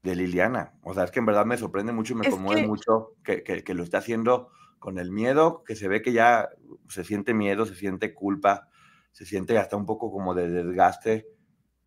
[0.03, 0.73] de Liliana.
[0.83, 3.13] O sea, es que en verdad me sorprende mucho y me Es conmueve que- mucho
[3.23, 4.49] que, que- que lo está haciendo
[4.79, 6.47] con el miedo, que se ve que ya
[6.87, 8.69] se siente miedo, se siente culpa,
[9.11, 11.27] se siente hasta un poco como de desgaste,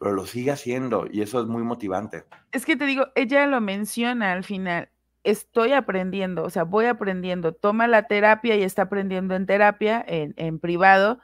[0.00, 2.24] pero lo sigue haciendo y eso es muy motivante.
[2.52, 4.88] Es que te digo, ella lo menciona al final.
[5.24, 7.52] Estoy aprendiendo, o sea, voy aprendiendo.
[7.52, 11.20] Toma la terapia y está aprendiendo en terapia, en, en privado.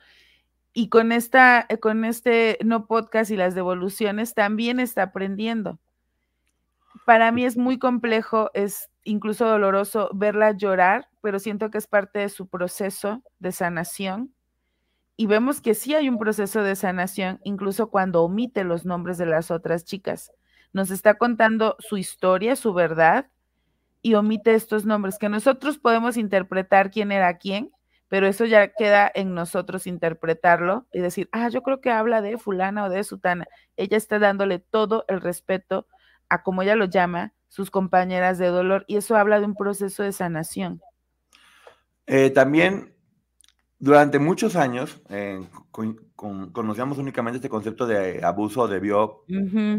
[0.75, 5.81] Y con esta, eh, con este no podcast y las devoluciones también está aprendiendo.
[7.07, 12.19] Para mí es muy complejo, es incluso doloroso verla llorar, pero siento que es parte
[12.19, 14.36] de su proceso de sanación.
[15.17, 19.27] Y vemos que sí hay un proceso de sanación, incluso cuando omite los nombres de
[19.27, 20.31] las otras chicas.
[20.73, 23.31] Nos está contando su historia, su verdad,
[24.03, 27.73] y omite estos nombres, que nosotros podemos interpretar quién era quién,
[28.09, 32.39] pero eso ya queda en nosotros interpretarlo y decir, ah, yo creo que habla de
[32.39, 33.47] fulana o de sutana.
[33.77, 35.89] Ella está dándole todo el respeto
[36.29, 40.03] a, como ella lo llama, sus compañeras de dolor, y eso habla de un proceso
[40.03, 40.83] de sanación.
[42.07, 42.95] Eh, también,
[43.79, 49.25] durante muchos años, eh, con- con- conocíamos únicamente este concepto de abuso de bio,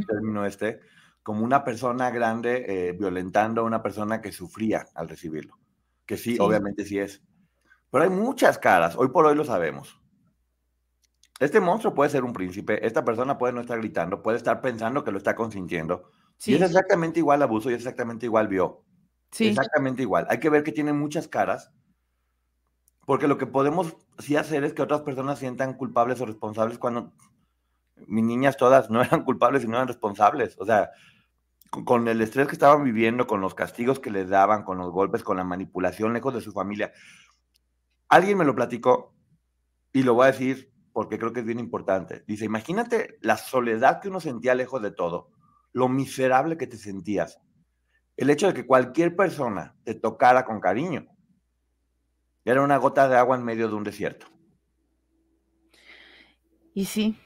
[0.06, 0.80] término este,
[1.24, 5.58] como una persona grande eh, violentando a una persona que sufría al recibirlo.
[6.06, 6.38] Que sí, Sí.
[6.40, 7.24] obviamente sí es.
[7.92, 10.00] Pero hay muchas caras, hoy por hoy lo sabemos.
[11.40, 15.04] Este monstruo puede ser un príncipe, esta persona puede no estar gritando, puede estar pensando
[15.04, 16.10] que lo está consintiendo.
[16.40, 18.84] Y Sí, es exactamente igual abuso y es exactamente igual bio.
[19.32, 20.26] sí, Exactamente igual.
[20.30, 21.72] Hay que ver que tiene muchas caras,
[23.08, 27.14] porque lo que podemos sí hacer es que otras personas sientan culpables o responsables cuando
[28.06, 30.58] mis niñas todas no eran culpables y no eran responsables.
[30.60, 30.90] O sea,
[31.86, 35.24] con, el estrés que estaban viviendo, con los castigos que les daban, con los golpes,
[35.24, 36.92] con la manipulación lejos de su familia.
[38.10, 39.16] Alguien me lo platicó
[39.94, 42.26] y lo voy a decir porque creo que es bien importante.
[42.28, 45.30] Dice, imagínate la soledad que uno sentía lejos de todo,
[45.72, 47.40] lo miserable que te sentías
[48.18, 51.08] el hecho de que cualquier persona te tocara con cariño
[52.52, 54.28] era una gota de agua en medio de un desierto.
[56.74, 57.18] y sí.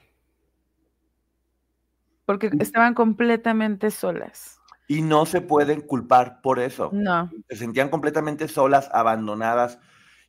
[2.24, 4.58] Porque estaban completamente solas.
[4.88, 6.88] Y no se pueden culpar por eso.
[6.92, 9.78] No, Se sentían completamente solas, abandonadas.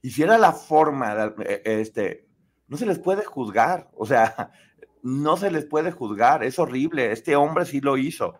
[0.01, 2.27] Y si era la forma, eh, este,
[2.67, 3.89] no se les puede juzgar.
[3.93, 4.51] O sea,
[5.03, 6.43] no se les puede juzgar.
[6.43, 7.13] Es horrible.
[7.13, 8.39] Este hombre sí lo hizo.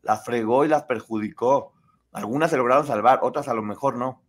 [0.00, 1.74] Las fregó y las perjudicó.
[2.12, 4.22] Algunas se lograron salvar, otras a lo mejor no.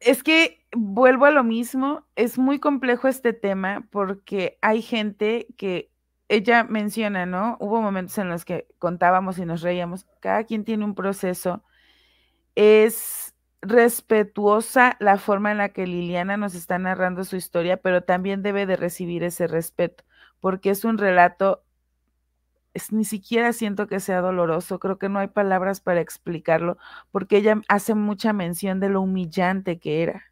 [0.00, 5.90] Es que vuelvo a lo mismo, es muy complejo este tema porque hay gente que
[6.28, 7.56] ella menciona, ¿no?
[7.60, 11.62] Hubo momentos en los que contábamos y nos reíamos, cada quien tiene un proceso,
[12.54, 18.42] es respetuosa la forma en la que Liliana nos está narrando su historia, pero también
[18.42, 20.04] debe de recibir ese respeto,
[20.40, 21.64] porque es un relato,
[22.76, 26.78] es, ni siquiera siento que sea doloroso, creo que no hay palabras para explicarlo,
[27.10, 30.24] porque ella hace mucha mención de lo humillante que era.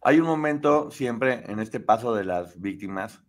[0.00, 3.22] Hay un momento siempre en este paso de las víctimas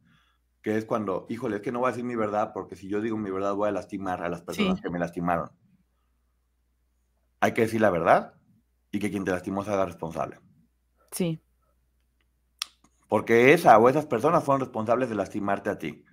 [0.62, 3.01] que es cuando, híjole, es que no voy a decir mi verdad porque si yo
[3.01, 4.83] digo mi verdad voy a lastimar a las personas Sí.
[4.83, 5.49] que me lastimaron.
[7.41, 8.33] Hay que decir la verdad
[8.91, 10.39] y que quien te lastimó se haga responsable.
[11.12, 11.41] Sí,
[13.07, 16.03] Porque esa o esas personas fueron responsables de lastimarte a ti.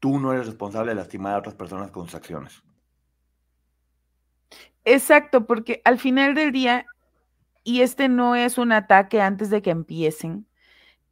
[0.00, 2.62] Tú no eres responsable de lastimar a otras personas con sus acciones.
[4.84, 6.86] exacto, porque al final del día,
[7.62, 10.46] y este no es un ataque antes de que empiecen,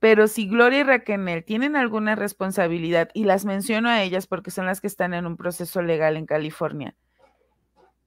[0.00, 4.66] pero si Gloria y Raquel tienen alguna responsabilidad, y las menciono a ellas porque son
[4.66, 6.96] las que están en un proceso legal en California,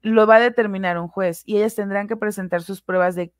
[0.01, 3.33] lo va a determinar un juez y ellas tendrán que presentar sus pruebas de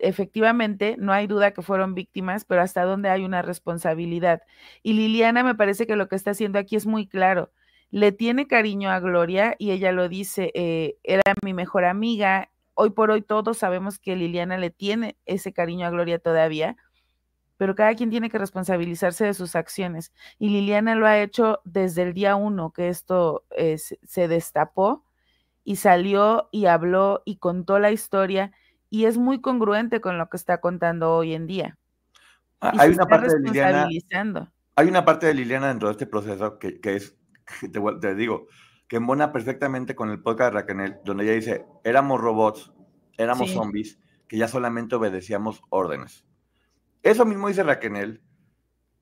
[0.00, 4.42] efectivamente, no hay duda que fueron víctimas, pero hasta dónde hay una responsabilidad.
[4.82, 7.52] Y Liliana me parece que lo que está haciendo aquí es muy claro.
[7.90, 12.50] Le tiene cariño a Gloria y ella lo dice, eh, era mi mejor amiga.
[12.74, 16.76] Hoy por hoy todos sabemos que Liliana le tiene ese cariño a Gloria todavía,
[17.56, 20.12] pero cada quien tiene que responsabilizarse de sus acciones.
[20.38, 25.04] Y Liliana lo ha hecho desde el día uno que esto eh, se destapó
[25.64, 28.52] y salió y habló y contó la historia
[28.90, 31.78] y es muy congruente con lo que está contando hoy en día.
[32.60, 33.88] Ah, hay una parte de Liliana.
[34.76, 37.16] Hay una parte de Liliana dentro de este proceso que, es,
[38.00, 38.48] te, digo,
[38.88, 42.72] que embona perfectamente con el podcast de Raquel, donde ella dice, éramos robots,
[43.16, 46.24] éramos zombies, que ya solamente obedecíamos órdenes.
[47.02, 48.20] Eso mismo dice Raquel.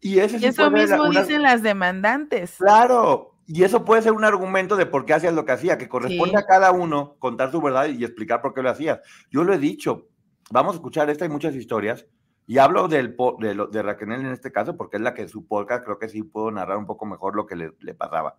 [0.01, 2.57] Y, ese eso mismo dicen las demandantes.
[2.59, 5.88] Claro, y eso puede ser un argumento de por qué hacías lo que hacía, que
[5.88, 9.00] corresponde a cada uno contar su verdad y explicar por qué lo hacías.
[9.30, 10.08] Yo lo he dicho,
[10.50, 12.06] vamos a escuchar esta y muchas historias,
[12.46, 15.82] y hablo del, de, de Raquel en este caso, porque es la que su podcast
[15.82, 18.37] creo que sí puedo narrar un poco mejor lo que le, pasaba.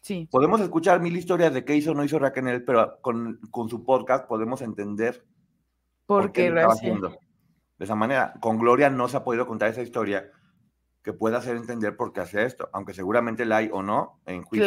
[0.00, 0.26] Sí.
[0.30, 3.84] Podemos escuchar mil historias de qué hizo o no hizo Raquel, pero con, con, su
[3.84, 5.22] podcast podemos entender
[6.06, 7.10] por, qué, lo, estaba haciendo.
[7.78, 10.30] De esa manera, con Gloria no se ha podido contar esa historia
[11.04, 14.42] que pueda hacer entender por qué hace esto, aunque seguramente la hay o no, en
[14.42, 14.66] juicio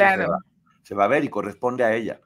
[0.83, 2.21] se, va, a ver y corresponde a ella.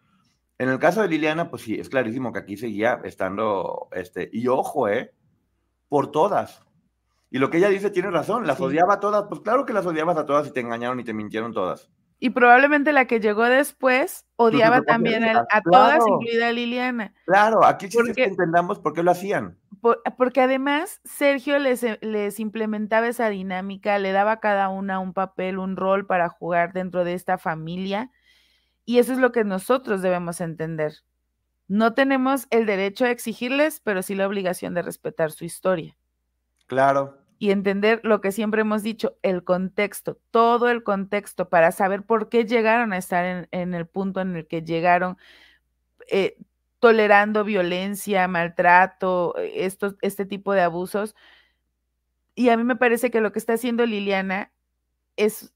[0.60, 4.48] En el caso de Liliana, pues sí, es clarísimo que aquí seguía estando, este, y
[4.48, 5.16] ojo, ¿eh?
[5.88, 6.62] Por todas.
[7.32, 9.86] Y lo que ella dice tiene razón, las odiaba a todas, pues claro que las
[9.86, 11.90] odiabas a todas y te engañaron y te mintieron todas.
[12.22, 17.14] Y probablemente la que llegó después odiaba también a, todas, incluida a Liliana.
[17.26, 19.58] Claro, aquí sí que entendamos por qué lo hacían
[20.18, 25.58] porque además Sergio les, les, implementaba esa dinámica, le daba a cada una un papel,
[25.58, 28.12] un rol para jugar dentro de esta familia.
[28.86, 30.94] Y eso es lo que nosotros debemos entender.
[31.68, 35.98] No tenemos el derecho a exigirles, pero sí la obligación de respetar su historia.
[36.68, 37.18] Claro.
[37.42, 42.30] Y entender lo que siempre hemos dicho, el contexto, todo el contexto para saber por
[42.30, 45.18] qué llegaron a estar en, el punto en el que llegaron.
[46.12, 46.38] Eh,
[46.78, 49.68] tolerando violencia, maltrato, eh,
[50.02, 51.16] este tipo de abusos.
[52.36, 54.52] Y a mí me parece que lo que está haciendo Liliana
[55.16, 55.52] es,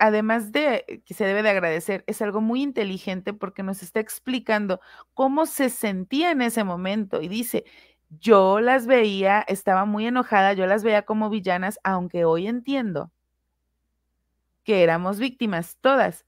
[0.00, 4.80] además de que se debe de agradecer, es algo muy inteligente porque nos está explicando
[5.14, 7.22] cómo se sentía en ese momento.
[7.22, 7.64] Y dice,
[8.10, 13.12] yo las veía, estaba muy enojada, yo las veía como villanas, aunque hoy entiendo
[14.64, 16.26] que éramos víctimas todas,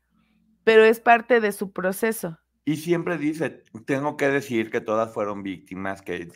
[0.64, 2.38] pero es parte de su proceso.
[2.64, 6.29] Y siempre dice, tengo que decir que todas fueron víctimas, que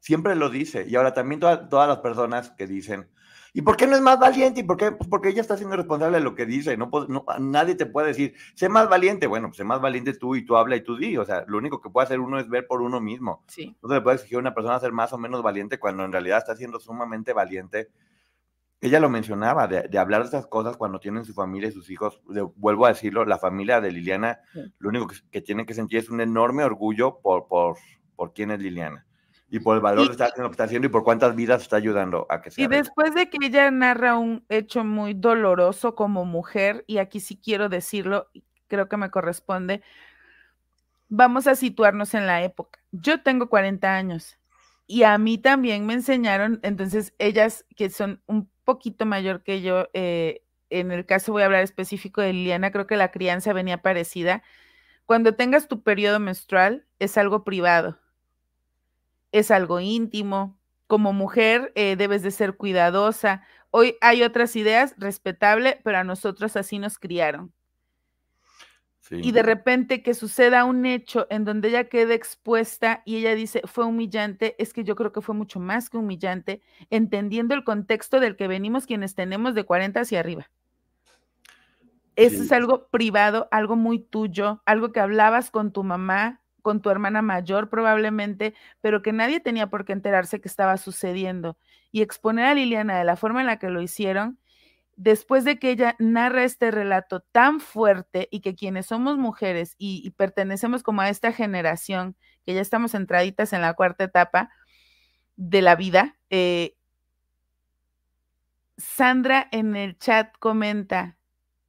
[0.00, 0.86] siempre lo dice.
[0.88, 3.08] Y ahora también todas las personas que dicen,
[3.54, 4.60] ¿y por qué no es más valiente?
[4.60, 4.90] ¿Y por qué?
[4.90, 6.76] Pues porque ella está siendo responsable de lo que dice.
[6.76, 9.28] No, no nadie te puede decir, sé más valiente.
[9.28, 11.16] Bueno, pues sé más valiente tú y tú habla y tú di.
[11.16, 13.44] O sea, lo único que puede hacer uno es ver por uno mismo.
[13.46, 13.74] Sí.
[13.80, 16.12] No se le puede exigir a una persona ser más o menos valiente cuando en
[16.12, 17.88] realidad está siendo sumamente valiente
[18.80, 22.20] ella lo mencionaba, de, hablar de estas cosas cuando tienen su familia y sus hijos.
[22.56, 24.40] vuelvo a decirlo, la familia de Liliana,
[24.78, 27.78] lo único que, tiene que sentir es un enorme orgullo por, por,
[28.14, 29.06] por quién es Liliana
[29.50, 31.62] y por el valor de estar haciendo lo que está haciendo y por cuántas vidas
[31.62, 32.64] está ayudando a que sea.
[32.64, 37.40] Y después de que ella narra un hecho muy doloroso como mujer, y aquí sí
[37.42, 38.28] quiero decirlo,
[38.68, 39.82] creo que me corresponde,
[41.08, 42.80] vamos a situarnos en la época.
[42.90, 44.38] Yo tengo 40 años
[44.86, 49.88] y a mí también me enseñaron, entonces ellas que son un poquito mayor que yo,
[49.92, 53.82] eh, en el caso voy a hablar específico de Liliana, creo que la crianza venía
[53.82, 54.42] parecida.
[55.06, 57.98] Cuando tengas tu periodo menstrual es algo privado,
[59.34, 60.56] es algo íntimo.
[60.86, 63.42] Como mujer eh, debes de ser cuidadosa.
[63.70, 67.52] Hoy hay otras ideas, respetable, pero a nosotros así nos criaron.
[69.10, 73.60] Y de repente que suceda un hecho en donde ella quede expuesta y ella dice,
[73.66, 78.18] fue humillante, es que yo creo que fue mucho más que humillante, entendiendo el contexto
[78.18, 80.50] del que venimos quienes tenemos de 40 hacia arriba.
[82.16, 86.88] Eso es algo privado, algo muy tuyo, algo que hablabas con tu mamá, con tu
[86.88, 91.58] hermana mayor probablemente, pero que nadie tenía por qué enterarse que estaba sucediendo.
[91.92, 94.38] Y exponer a Liliana de la forma en la que lo hicieron,
[94.96, 100.10] después de que ella narra este relato tan fuerte y que quienes somos mujeres y,
[100.12, 104.48] pertenecemos como a esta generación, que ya estamos entraditas en la cuarta etapa
[105.36, 106.76] de la vida, eh,
[108.78, 111.18] Sandra en el chat comenta,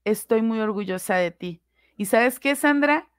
[0.05, 1.61] estoy muy orgullosa de ti.
[1.97, 3.09] ¿Y sabes qué, Sandra?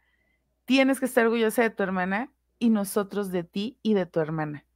[0.67, 4.67] Tienes que estar orgullosa de tu hermana y nosotros de ti y de tu hermana.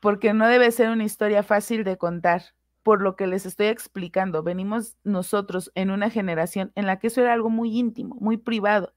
[0.00, 4.42] Porque no debe ser una historia fácil de contar por lo que les estoy explicando.
[4.42, 8.92] Venimos nosotros en una generación en la que eso era algo muy íntimo, muy privado.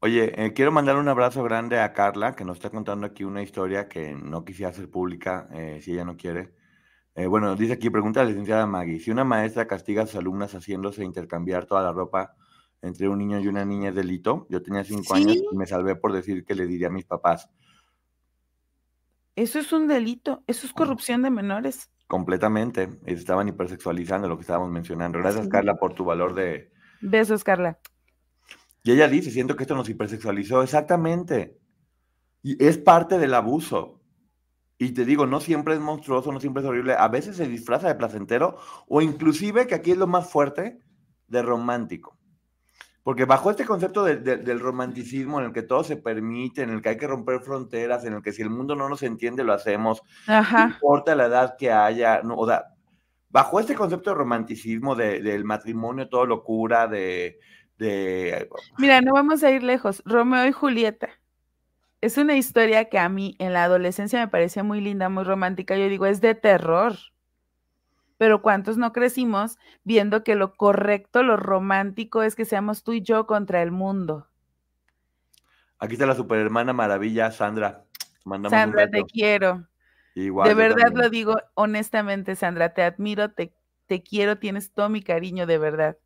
[0.00, 3.42] Oye, eh, quiero mandar un abrazo grande a Carla, que nos está contando aquí una
[3.42, 6.54] historia que no quisiera hacer pública eh, si ella no quiere.
[7.14, 10.54] Eh, bueno, dice aquí, pregunta la licenciada Maggie, si una maestra castiga a sus alumnas
[10.54, 12.34] haciéndose intercambiar toda la ropa
[12.82, 14.46] entre un niño y una niña es delito.
[14.48, 17.48] Yo tenía cinco años y me salvé por decir que le diría a mis papás.
[19.36, 21.90] Eso es un delito, eso es corrupción de menores.
[22.06, 22.88] Completamente.
[23.06, 25.18] Estaban hipersexualizando lo que estábamos mencionando.
[25.18, 25.50] Gracias, Sí.
[25.50, 26.72] Carla, por tu valor de...
[27.00, 27.78] Besos, Carla.
[28.82, 30.62] Y ella dice, siento que esto nos hipersexualizó.
[30.62, 31.58] Exactamente.
[32.42, 34.00] Y es parte del abuso.
[34.76, 36.94] Y te digo, no siempre es monstruoso, no siempre es horrible.
[36.94, 38.56] A veces se disfraza de placentero
[38.88, 40.80] o inclusive, que aquí es lo más fuerte,
[41.28, 42.18] de romántico.
[43.02, 46.70] Porque bajo este concepto de- de- del romanticismo en el que todo se permite, en
[46.70, 49.42] el que hay que romper fronteras, en el que si el mundo no nos entiende,
[49.42, 50.02] lo hacemos,
[50.66, 52.64] no importa la edad que haya, no, o sea,
[53.30, 57.38] bajo este concepto de romanticismo, de- del matrimonio, todo locura, de,
[57.78, 60.02] de Mira, no vamos a ir lejos.
[60.04, 61.08] Romeo y Julieta.
[62.02, 65.76] Es una historia que a mí en la adolescencia me parecía muy linda, muy romántica.
[65.76, 66.96] Yo digo, es de terror.
[68.20, 73.00] Pero ¿cuántos no crecimos viendo que lo correcto, lo romántico es que seamos tú y
[73.00, 74.26] yo contra el mundo?
[75.78, 77.86] Aquí está la superhermana maravilla, Sandra.
[78.26, 79.66] Mandamos Sandra, un te quiero.
[80.14, 82.74] Igual, de verdad lo digo honestamente, Sandra.
[82.74, 83.54] Te admiro, te,
[83.86, 85.96] te quiero, tienes todo mi cariño, de verdad.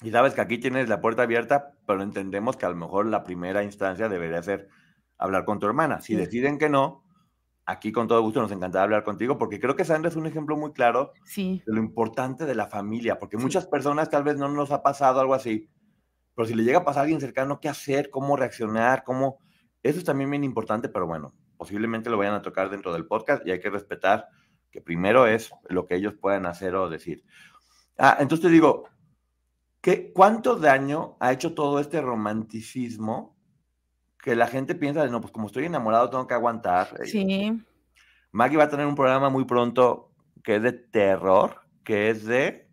[0.00, 3.24] Y sabes que aquí tienes la puerta abierta, pero entendemos que a lo mejor la
[3.24, 4.68] primera instancia debería ser
[5.18, 6.00] hablar con tu hermana.
[6.02, 6.20] Si Sí.
[6.20, 7.02] deciden que no,
[7.68, 10.56] aquí con todo gusto nos encantará hablar contigo, porque creo que Sandra es un ejemplo
[10.56, 13.42] muy claro Sí, de lo importante de la familia, porque Sí.
[13.42, 15.68] muchas personas tal vez no nos ha pasado algo así,
[16.34, 18.08] pero si le llega a pasar a alguien cercano, ¿qué hacer?
[18.08, 19.04] ¿Cómo reaccionar?
[19.04, 19.38] ¿Cómo?
[19.82, 23.46] Eso es también bien importante, pero bueno, posiblemente lo vayan a tocar dentro del podcast
[23.46, 24.28] y hay que respetar
[24.70, 27.22] que primero es lo que ellos puedan hacer o decir.
[27.98, 28.84] Ah, entonces te digo,
[29.82, 33.37] ¿qué, ¿cuánto daño ha hecho todo este romanticismo
[34.22, 36.88] que la gente piensa de, no, pues como estoy enamorado tengo que aguantar?
[37.00, 37.62] Eh, sí.
[38.32, 40.10] Maggie va a tener un programa muy pronto
[40.42, 42.68] que es de terror, que es de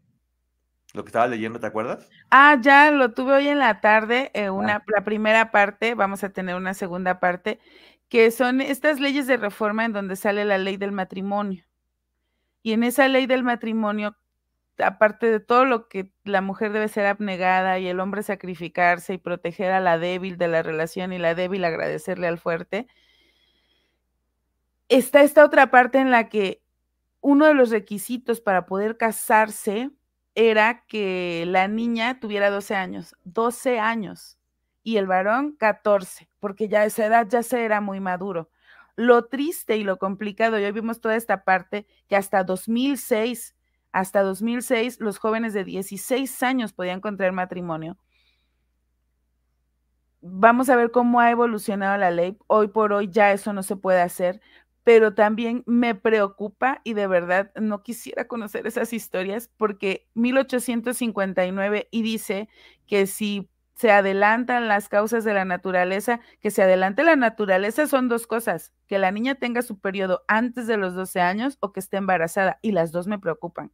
[0.94, 2.10] lo que estaba leyendo, ¿te acuerdas?
[2.32, 4.52] Ah, ya lo tuve hoy en la tarde, eh, Ah.
[4.52, 7.60] una, la primera parte, vamos a tener una segunda parte,
[8.10, 11.66] que son estas leyes de reforma en donde sale la ley del matrimonio.
[12.62, 14.16] Y en esa ley del matrimonio,
[14.84, 19.18] aparte de todo lo que la mujer debe ser abnegada y el hombre sacrificarse y
[19.18, 22.88] proteger a la débil de la relación y la débil agradecerle al fuerte,
[24.90, 26.62] está esta otra parte en la que
[27.22, 29.90] uno de los requisitos para poder casarse
[30.36, 34.38] era que la niña tuviera 12 años, 12 años,
[34.84, 38.50] y el varón 14, porque ya a esa edad ya se era muy maduro.
[38.96, 43.55] Lo triste y lo complicado, y hoy vimos toda esta parte, que hasta 2006,
[43.96, 47.98] hasta 2006, los jóvenes de 16 años podían contraer matrimonio.
[50.20, 52.38] Vamos a ver cómo ha evolucionado la ley.
[52.48, 54.42] Hoy por hoy ya eso no se puede hacer,
[54.84, 62.02] pero también me preocupa y de verdad no quisiera conocer esas historias porque 1859 y
[62.02, 62.50] dice
[62.88, 68.10] que si se adelantan las causas de la naturaleza, que se adelante la naturaleza son
[68.10, 71.80] dos cosas, que la niña tenga su periodo antes de los 12 años o que
[71.80, 73.72] esté embarazada y las dos me preocupan.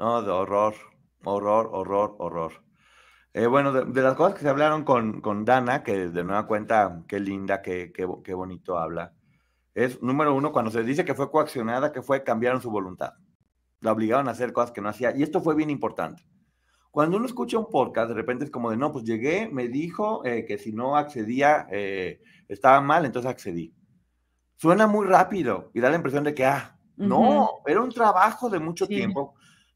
[0.00, 0.74] No, de horror,
[1.24, 2.52] horror, horror, horror.
[3.34, 6.46] Eh, bueno, de, de las cosas que se hablaron con, con Dana, que de nueva
[6.46, 9.12] cuenta, qué linda, qué, qué, qué bonito habla,
[9.74, 13.12] es, número uno, cuando se dice que fue coaccionada, que fue cambiaron su voluntad.
[13.80, 15.14] La obligaron a hacer cosas que no hacía.
[15.14, 16.24] Y esto fue bien importante.
[16.90, 20.24] Cuando uno escucha un podcast, de repente es como de, no, pues llegué, me dijo
[20.24, 23.74] eh, que si no accedía, eh, estaba mal, entonces accedí.
[24.56, 27.50] Suena muy rápido y da la impresión de que, ah, no, Ujú.
[27.66, 28.94] era un trabajo de mucho Sí.
[28.94, 29.34] tiempo.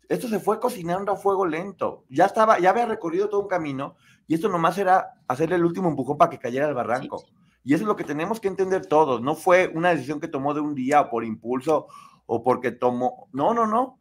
[0.09, 2.05] Esto se fue cocinando a fuego lento.
[2.09, 3.96] Ya estaba, ya había recorrido todo un camino
[4.26, 7.24] y esto nomás era hacerle el último empujón para que cayera al barranco.
[7.62, 9.22] Y eso es lo que tenemos que entender todos.
[9.22, 11.86] No fue una decisión que tomó de un día o por impulso
[12.26, 13.28] o porque tomó.
[13.32, 13.98] No, no, no.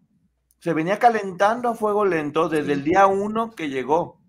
[0.60, 4.22] Se venía calentando a fuego lento desde el día uno que llegó.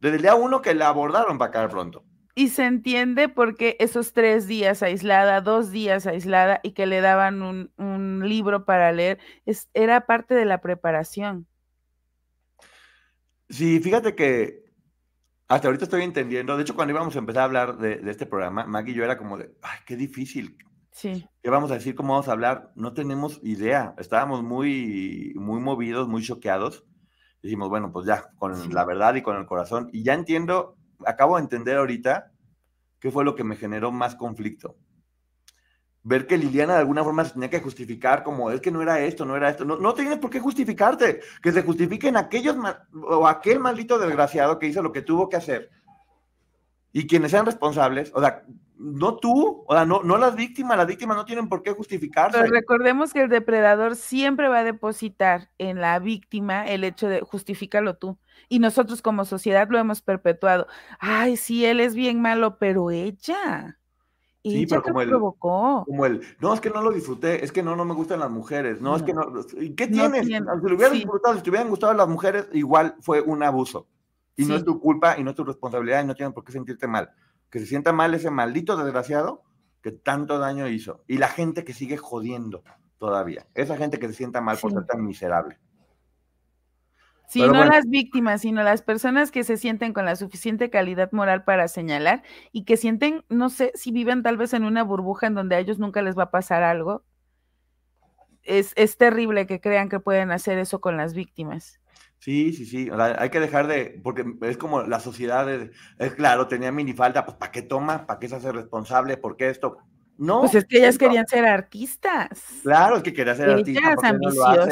[0.00, 2.04] Desde el día uno que la abordaron para caer pronto.
[2.34, 7.42] Y se entiende porque esos tres días aislada, dos días aislada y que le daban
[7.42, 11.46] un, un libro para leer, es, era parte de la preparación.
[13.48, 14.64] Sí, fíjate que
[15.48, 16.56] hasta ahorita estoy entendiendo.
[16.56, 19.04] De hecho, cuando íbamos a empezar a hablar de, de este programa, Maggie y yo
[19.04, 20.56] era como de, ay, qué difícil.
[20.92, 21.94] Sí, ¿Qué vamos a decir?
[21.94, 22.72] ¿Cómo vamos a hablar?
[22.76, 23.94] No tenemos idea.
[23.98, 26.84] Estábamos muy, muy movidos, muy choqueados.
[27.42, 28.70] Dijimos, bueno, pues ya, con Sí.
[28.72, 29.90] la verdad y con el corazón.
[29.92, 30.76] Y ya entiendo,
[31.06, 32.32] acabo de entender ahorita
[32.98, 34.76] qué fue lo que me generó más conflicto.
[36.02, 39.00] Ver que Liliana de alguna forma se tenía que justificar como es que no era
[39.00, 39.64] esto, no era esto.
[39.64, 41.20] No, no tienes por qué justificarte.
[41.42, 42.56] Que se justifiquen aquellos
[42.92, 45.70] o aquel maldito desgraciado que hizo lo que tuvo que hacer.
[46.92, 48.44] Y quienes sean responsables, o sea,
[48.80, 52.46] no tú, o sea, no, no las víctimas, las víctimas no tienen por qué justificarse.
[52.46, 57.96] recordemos que el depredador siempre va a depositar en la víctima el hecho de justifícalo
[57.96, 58.18] tú.
[58.48, 60.66] Y nosotros como sociedad lo hemos perpetuado.
[60.98, 63.78] Ay, sí, él es bien malo, pero ella.
[64.42, 65.84] y ella como el, provocó.
[65.86, 68.30] Como el, no, es que no lo disfruté, es que no, no me gustan las
[68.30, 69.32] mujeres, no, es que no,
[69.76, 70.26] ¿qué tienes?
[70.26, 73.86] Si lo hubieran disfrutado, si te hubieran gustado las mujeres, igual fue un abuso.
[74.36, 76.52] Y no es tu culpa y no es tu responsabilidad y no tienes por qué
[76.52, 77.10] sentirte mal.
[77.50, 79.42] Que se sienta mal ese maldito desgraciado
[79.82, 81.04] que tanto daño hizo.
[81.06, 82.62] Y la gente que sigue jodiendo
[82.98, 83.46] todavía.
[83.54, 85.58] Esa gente que se sienta mal por ser tan miserable.
[87.30, 91.44] Sí, no las víctimas, sino las personas que se sienten con la suficiente calidad moral
[91.44, 95.34] para señalar y que sienten, no sé, si viven tal vez en una burbuja en
[95.34, 97.04] donde a ellos nunca les va a pasar algo.
[98.42, 101.80] Es, es terrible que crean que pueden hacer eso con las víctimas.
[102.18, 102.90] Sí, sí, sí.
[102.90, 107.52] hay que dejar de, porque es como la sociedad, es, claro, tenía minifalda, pues ¿para
[107.52, 108.06] qué toma?
[108.06, 109.16] ¿Para qué se hace responsable?
[109.16, 109.78] ¿Por qué esto?
[110.20, 110.40] No.
[110.40, 112.28] Pues es que ellas querían ser artistas.
[112.62, 113.82] Claro, es que querían ser artistas.
[113.82, 114.68] Ellas ambiciosas.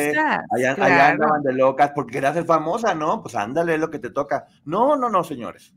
[0.50, 3.22] allá, andaban de locas porque querían ser famosa, ¿no?
[3.22, 4.46] Pues ándale lo que te toca.
[4.66, 5.74] No, no, no, señores.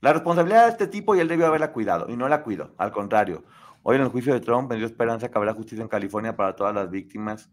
[0.00, 2.72] La responsabilidad de este tipo y él debió haberla cuidado y no la cuido.
[2.78, 3.42] Al contrario,
[3.82, 6.54] hoy en el juicio de Trump me dio esperanza que habrá justicia en California para
[6.54, 7.50] todas las víctimas.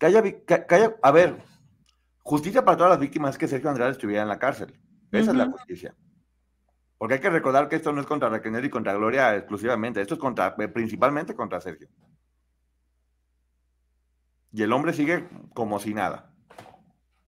[0.00, 1.36] Que haya, que haya, a ver,
[2.24, 4.76] justicia para todas las víctimas es que Sergio Andrade estuviera en la cárcel.
[5.12, 5.94] Esa es la justicia.
[6.98, 10.14] Porque hay que recordar que esto no es contra Raquel y contra Gloria exclusivamente, esto
[10.14, 11.88] es contra, eh, principalmente contra Sergio.
[14.52, 16.34] Y el hombre sigue como si nada.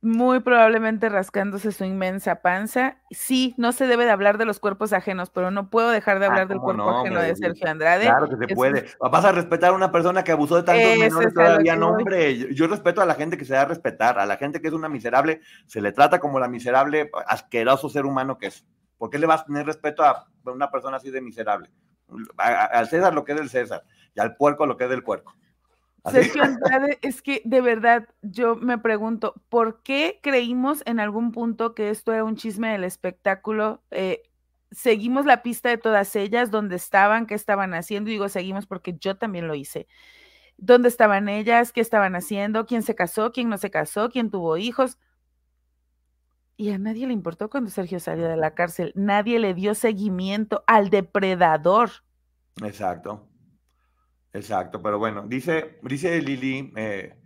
[0.00, 2.98] muy probablemente rascándose su inmensa panza.
[3.10, 6.26] Sí, no se debe de hablar de los cuerpos ajenos, pero no puedo dejar de
[6.26, 8.04] ah, hablar del cuerpo ajeno de Sergio Andrade.
[8.04, 8.86] Claro que se puede.
[9.00, 12.54] Vas a respetar a una persona que abusó de tantos menores todavía, no, hombre.
[12.54, 14.74] Yo, respeto a la gente que se da a respetar, a la gente que es
[14.74, 18.64] una miserable, se le trata como la miserable, asqueroso ser humano que es.
[18.96, 21.70] ¿Por qué le vas a tener respeto a una persona así de miserable?
[22.36, 23.84] al César lo que es del César
[24.14, 25.34] y al puerco lo que es del puerco.
[26.10, 31.74] Sergio Andrade, es que de verdad yo me pregunto, ¿por qué creímos en algún punto
[31.74, 33.82] que esto era un chisme del espectáculo?
[33.90, 34.22] Eh,
[34.70, 38.96] seguimos la pista de todas ellas, dónde estaban, qué estaban haciendo, y digo seguimos porque
[38.98, 39.86] yo también lo hice.
[40.56, 41.72] ¿Dónde estaban ellas?
[41.72, 42.66] ¿Qué estaban haciendo?
[42.66, 43.30] ¿Quién se casó?
[43.30, 44.08] ¿Quién no se casó?
[44.10, 44.98] ¿Quién tuvo hijos?
[46.56, 48.92] Y a nadie le importó cuando Sergio salió de la cárcel.
[48.96, 51.90] Nadie le dio seguimiento al depredador.
[52.64, 53.28] Exacto.
[54.32, 57.18] Exacto, pero bueno, dice, dice Lili, eh,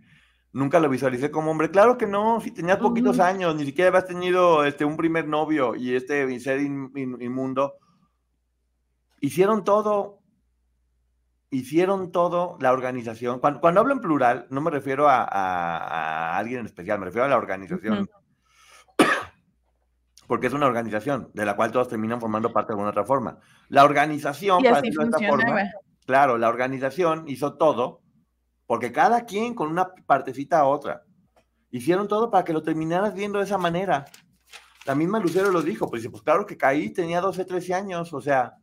[0.53, 1.69] nunca lo visualicé como hombre.
[1.69, 5.75] Claro que no, si tenías poquitos años, ni siquiera habías tenido este, un primer novio
[5.75, 7.73] y este ser inmundo.
[9.19, 10.21] Hicieron todo,
[11.49, 13.39] hicieron todo la organización.
[13.39, 17.37] Cuando, hablo en plural, no me refiero a, alguien en especial, me refiero a la
[17.37, 18.09] organización.
[20.27, 23.39] Porque es una organización de la cual todos terminan formando parte de alguna otra forma.
[23.67, 25.61] La organización, para decirlo de esta forma,
[26.05, 28.01] Claro, la organización hizo todo,
[28.65, 31.03] porque cada quien con una partecita a otra.
[31.71, 34.05] Hicieron todo para que lo terminaras viendo de esa manera.
[34.85, 38.21] La misma Lucero lo dijo, pues, pues claro que caí, tenía 12, 13 años, o
[38.21, 38.57] sea,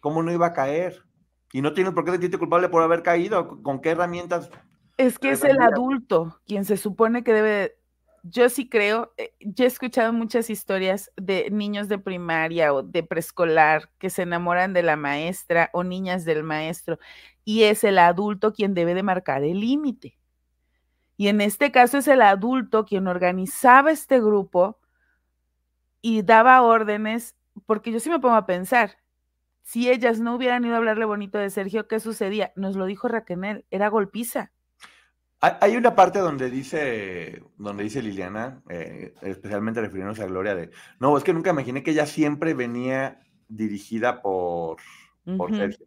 [0.00, 1.02] ¿cómo no iba a caer?
[1.52, 4.50] Y no tienes por qué sentirte culpable por haber caído, ¿con qué herramientas?
[4.96, 7.76] Es que es el adulto quien se supone que debe
[8.22, 13.02] yo sí creo, eh, yo he escuchado muchas historias de niños de primaria o de
[13.02, 16.98] preescolar que se enamoran de la maestra o niñas del maestro
[17.44, 20.18] y es el adulto quien debe de marcar el límite.
[21.16, 24.78] Y en este caso es el adulto quien organizaba este grupo
[26.00, 28.98] y daba órdenes, porque yo sí me pongo a pensar,
[29.62, 32.52] si ellas no hubieran ido a hablarle bonito de Sergio, ¿qué sucedía?
[32.56, 34.52] Nos lo dijo Raquel, era golpiza.
[35.42, 40.70] Hay una parte donde dice, donde dice Liliana, eh, especialmente refiriéndose a Gloria, de,
[41.00, 43.18] no, es que nunca imaginé que ella siempre venía
[43.48, 44.76] dirigida por,
[45.24, 45.84] Sergio.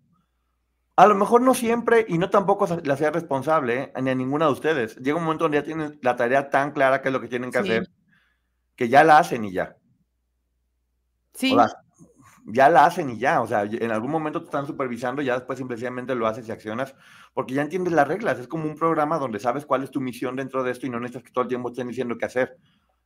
[0.97, 4.47] A lo mejor no siempre y no tampoco la sea responsable, eh, ni a ninguna
[4.47, 4.97] de ustedes.
[4.97, 7.49] Llega un momento donde ya tienen la tarea tan clara que es lo que tienen
[7.49, 7.89] que hacer,
[8.75, 9.77] que ya la hacen y ya.
[11.33, 11.55] Sí
[12.45, 15.57] ya la hacen y ya, o sea, en algún momento te están supervisando, ya después
[15.57, 16.95] simplemente lo haces y accionas,
[17.33, 20.35] porque ya entiendes las reglas, es como un programa donde sabes cuál es tu misión
[20.35, 22.57] dentro de esto y no necesitas que todo el tiempo estén diciendo qué hacer.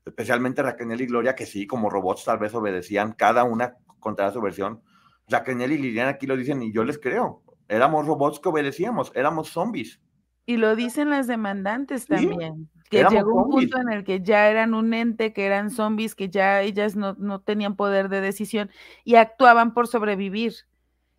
[0.05, 4.41] Especialmente Raquel y Gloria, que sí, como robots tal vez obedecían, cada una contra su
[4.41, 4.81] versión.
[5.27, 7.43] Raquel y Liliana aquí lo dicen y yo les creo.
[7.67, 10.01] Éramos robots que obedecíamos, éramos zombies.
[10.45, 12.69] Y lo dicen las demandantes también.
[12.89, 16.29] Que llegó un punto en el que ya eran un ente, que eran zombies, que
[16.29, 18.71] ya ellas no, no tenían poder de decisión
[19.03, 20.53] y actuaban por sobrevivir.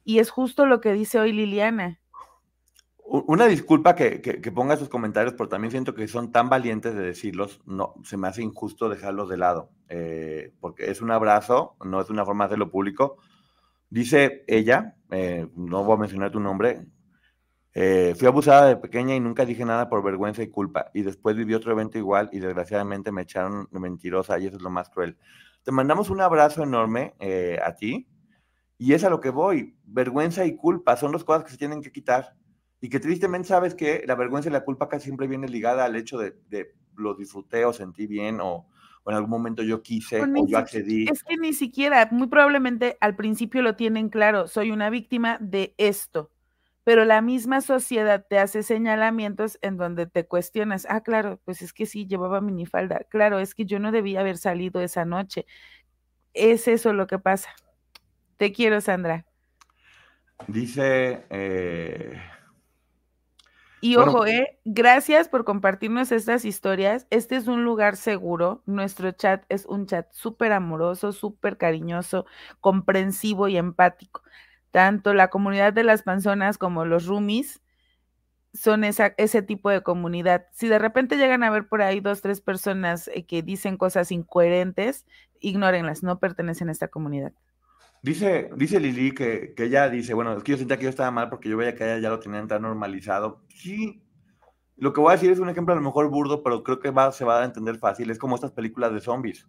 [0.05, 2.01] Y es justo lo que dice hoy Liliana.
[3.13, 7.03] Una disculpa que, que, ponga sus comentarios, pero también siento que son tan valientes de
[7.03, 12.01] decirlos, no, se me hace injusto dejarlos de lado, eh, porque es un abrazo, no
[12.01, 13.17] es una forma de hacerlo público.
[13.89, 16.87] Dice ella, eh, no voy a mencionar tu nombre,
[17.75, 21.37] eh, fui abusada de pequeña y nunca dije nada por vergüenza y culpa, y después
[21.37, 25.17] viví otro evento igual y desgraciadamente me echaron mentirosa y eso es lo más cruel.
[25.63, 27.15] Te mandamos un abrazo enorme
[27.65, 28.09] a ti,
[28.79, 31.83] y es a lo que voy, vergüenza y culpa son dos cosas que se tienen
[31.83, 32.35] que quitar
[32.81, 35.97] y que tristemente sabes que la vergüenza y la culpa casi siempre viene ligada al
[35.97, 38.67] hecho de, de lo disfruté o sentí bien o,
[39.07, 41.07] en algún momento yo quise o yo accedí.
[41.11, 45.75] Es que ni siquiera, muy probablemente al principio lo tienen claro, soy una víctima de
[45.77, 46.31] esto,
[46.85, 51.73] pero la misma sociedad te hace señalamientos en donde te cuestionas, ah, claro, pues es
[51.73, 55.47] que sí, llevaba minifalda, claro, es que yo no debía haber salido esa noche.
[56.33, 57.51] Es eso lo que pasa.
[58.37, 59.27] Te quiero, Sandra.
[60.49, 61.25] Dice...
[61.31, 62.19] Eh,
[63.83, 67.07] y ojo, eh, gracias por compartirnos estas historias.
[67.09, 68.63] Este es un lugar seguro.
[68.67, 72.27] Nuestro chat es un chat súper amoroso, súper cariñoso,
[72.61, 74.23] comprensivo y empático.
[74.71, 77.61] Tanto la comunidad de las panzonas como los roomies
[78.53, 80.47] son esa, ese tipo de comunidad.
[80.53, 84.11] Si de repente llegan a ver por ahí dos, tres personas eh, que dicen cosas
[84.13, 85.07] incoherentes,
[85.41, 87.33] ignórenlas, no pertenecen a esta comunidad.
[88.03, 91.11] Dice, dice Lili que, que, ella dice, bueno, es que yo sentía que yo estaba
[91.11, 93.43] mal porque yo veía que ella ya lo tenían tan normalizado.
[93.49, 94.03] Sí,
[94.77, 96.91] lo que voy a decir es un ejemplo a lo mejor burdo, pero creo que
[96.91, 98.11] va, se va a entender fácil.
[98.11, 99.47] Es como estas películas de zombies.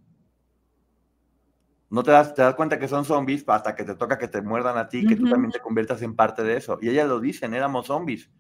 [1.92, 4.42] No te das, te das cuenta que son zombies hasta que te toca que te
[4.42, 6.80] muerdan a ti, que tú también te conviertas en parte de eso.
[6.82, 8.32] Y ellas lo dicen, éramos zombies.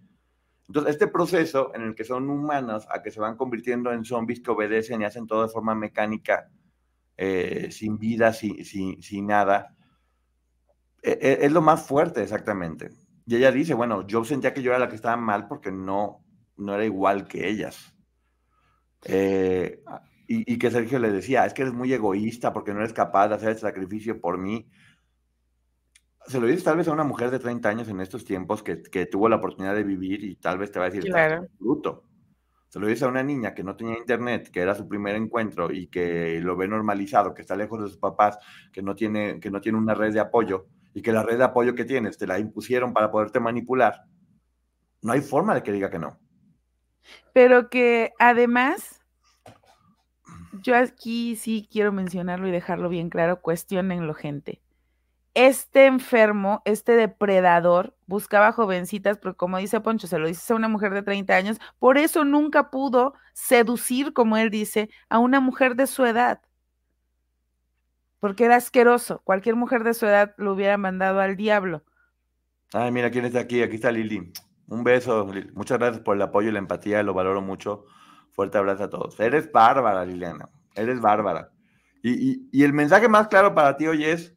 [0.67, 4.39] Entonces, este proceso en el que son humanos a que se van convirtiendo en zombies
[4.39, 6.49] que obedecen y hacen todo de forma mecánica,
[7.17, 9.75] eh, sin vida, sin, sin, sin nada,
[11.01, 12.89] e, e, es lo más fuerte, exactamente.
[13.25, 16.23] Y ella dice, bueno, yo sentía que yo era la que estaba mal porque no,
[16.55, 17.93] no era igual que ellas.
[19.03, 19.83] Eh,
[20.33, 23.35] y, que Sergio le decía, es que eres muy egoísta porque no eres capaz de
[23.35, 24.69] hacer el sacrificio por mí.
[26.27, 28.81] Se lo dices tal vez a una mujer de 30 años en estos tiempos que,
[28.81, 31.47] que tuvo la oportunidad de vivir y tal vez te va a decir, claro.
[31.59, 32.05] bruto.
[32.69, 35.73] Se lo dice a una niña que no tenía internet, que era su primer encuentro
[35.73, 38.37] y que lo ve normalizado, que está lejos de sus papás,
[38.71, 41.43] que no tiene, que no tiene una red de apoyo y que la red de
[41.43, 44.05] apoyo que tienes te la impusieron para poderte manipular,
[45.01, 46.17] no hay forma de que diga que no.
[47.33, 49.00] Pero que además,
[50.61, 54.61] yo aquí sí quiero mencionarlo y dejarlo bien claro, cuestionenlo gente.
[55.33, 60.67] Este enfermo, este depredador, buscaba jovencitas, pero como dice Poncho, se lo dice a una
[60.67, 65.75] mujer de 30 años, por eso nunca pudo seducir, como él dice, a una mujer
[65.75, 66.41] de su edad
[68.21, 69.19] porque era asqueroso.
[69.25, 71.83] Cualquier mujer de su edad lo hubiera mandado al diablo.
[72.71, 73.63] Ay, mira quién está aquí.
[73.63, 74.31] Aquí está Lili.
[74.67, 75.27] Un beso.
[75.53, 77.01] Muchas gracias por el apoyo y la empatía.
[77.01, 77.85] Lo valoro mucho.
[78.31, 79.19] Fuerte abrazo a todos.
[79.19, 80.49] Eres bárbara, Liliana.
[80.75, 81.51] Eres bárbara.
[82.03, 84.35] Y, y el mensaje más claro para ti hoy es,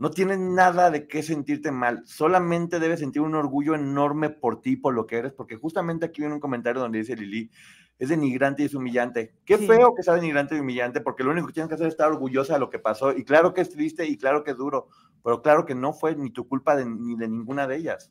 [0.00, 2.02] no tienes nada de qué sentirte mal.
[2.06, 6.22] Solamente debes sentir un orgullo enorme por ti, por lo que eres, porque justamente aquí
[6.22, 7.50] viene un comentario donde dice Lili,
[7.98, 9.34] es denigrante y es humillante.
[9.44, 11.92] Qué feo que sea denigrante y humillante, porque lo único que tienes que hacer es
[11.92, 13.12] estar orgullosa de lo que pasó.
[13.12, 14.88] Y claro que es triste y claro que es duro,
[15.22, 18.10] pero claro que no fue ni tu culpa ni de ninguna de ellas.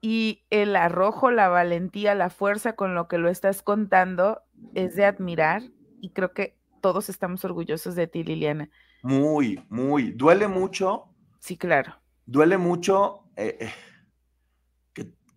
[0.00, 4.42] Y el arrojo, la valentía, la fuerza con lo que lo estás contando
[4.74, 5.62] es de admirar
[6.00, 8.70] y creo que todos estamos orgullosos de ti, Liliana.
[9.02, 10.12] Muy, muy.
[10.12, 11.06] Duele mucho.
[11.40, 11.94] Sí, claro.
[12.26, 13.24] Duele mucho.
[13.36, 13.72] Eh, eh,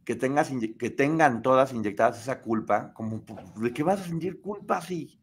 [0.05, 3.24] que, tengas, que tengan todas inyectadas esa culpa, como,
[3.55, 5.22] ¿de qué vas a sentir culpa así?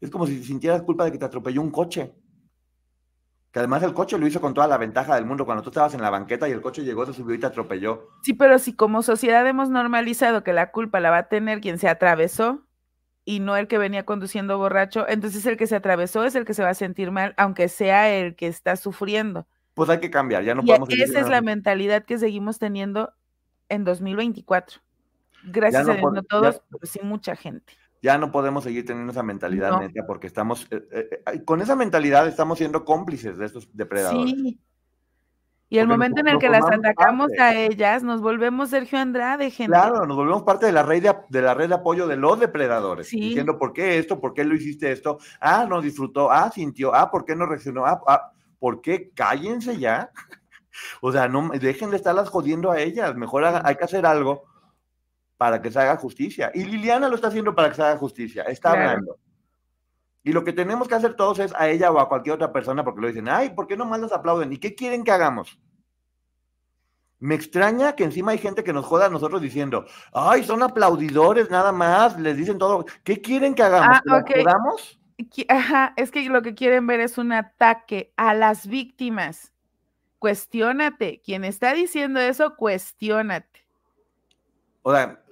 [0.00, 2.14] Es como si sintieras culpa de que te atropelló un coche.
[3.52, 5.44] Que además el coche lo hizo con toda la ventaja del mundo.
[5.44, 8.08] Cuando tú estabas en la banqueta y el coche llegó, se subió y te atropelló.
[8.22, 11.78] Sí, pero si como sociedad hemos normalizado que la culpa la va a tener quien
[11.78, 12.62] se atravesó
[13.24, 16.54] y no el que venía conduciendo borracho, entonces el que se atravesó es el que
[16.54, 19.46] se va a sentir mal, aunque sea el que está sufriendo.
[19.74, 20.88] Pues hay que cambiar, ya no podemos.
[20.90, 23.12] Esa es la mentalidad que seguimos teniendo
[23.68, 24.80] en 2024.
[25.44, 27.72] Gracias a Dios, no todos, pero sí mucha gente.
[28.02, 31.76] Ya no podemos seguir teniendo esa mentalidad, neta, porque estamos, eh, eh, eh, con esa
[31.76, 34.30] mentalidad estamos siendo cómplices de estos depredadores.
[34.30, 34.60] Sí.
[35.72, 39.70] Y el momento en el que las atacamos a ellas, nos volvemos Sergio Andrade, gente.
[39.70, 43.08] Claro, nos volvemos parte de la red de, la red de apoyo de los depredadores,
[43.08, 47.08] diciendo por qué esto, por qué lo hiciste esto, ah, no disfrutó, ah, sintió, ah,
[47.08, 49.10] por qué no reaccionó, ah, ah ¿por qué?
[49.14, 50.10] Cállense ya.
[51.00, 53.16] O sea, no dejen de estarlas jodiendo a ellas.
[53.16, 54.44] Mejor hay que hacer algo
[55.40, 56.52] para que se haga justicia.
[56.52, 58.42] Y Liliana lo está haciendo para que se haga justicia.
[58.42, 59.16] Está hablando.
[60.22, 62.84] Y lo que tenemos que hacer todos es a ella o a cualquier otra persona,
[62.84, 64.52] porque lo dicen, ay, ¿por qué no más los aplauden?
[64.52, 65.58] ¿Y qué quieren que hagamos?
[67.20, 71.48] Me extraña que encima hay gente que nos joda a nosotros diciendo, ay, son aplaudidores
[71.48, 72.84] nada más, les dicen todo.
[73.02, 73.98] ¿Qué quieren que hagamos?
[74.10, 79.54] Ah, ¿Que Ajá, es que lo que quieren ver es un ataque a las víctimas.
[80.18, 81.22] Cuestiónate.
[81.24, 83.69] Quien está diciendo eso, cuestiónate.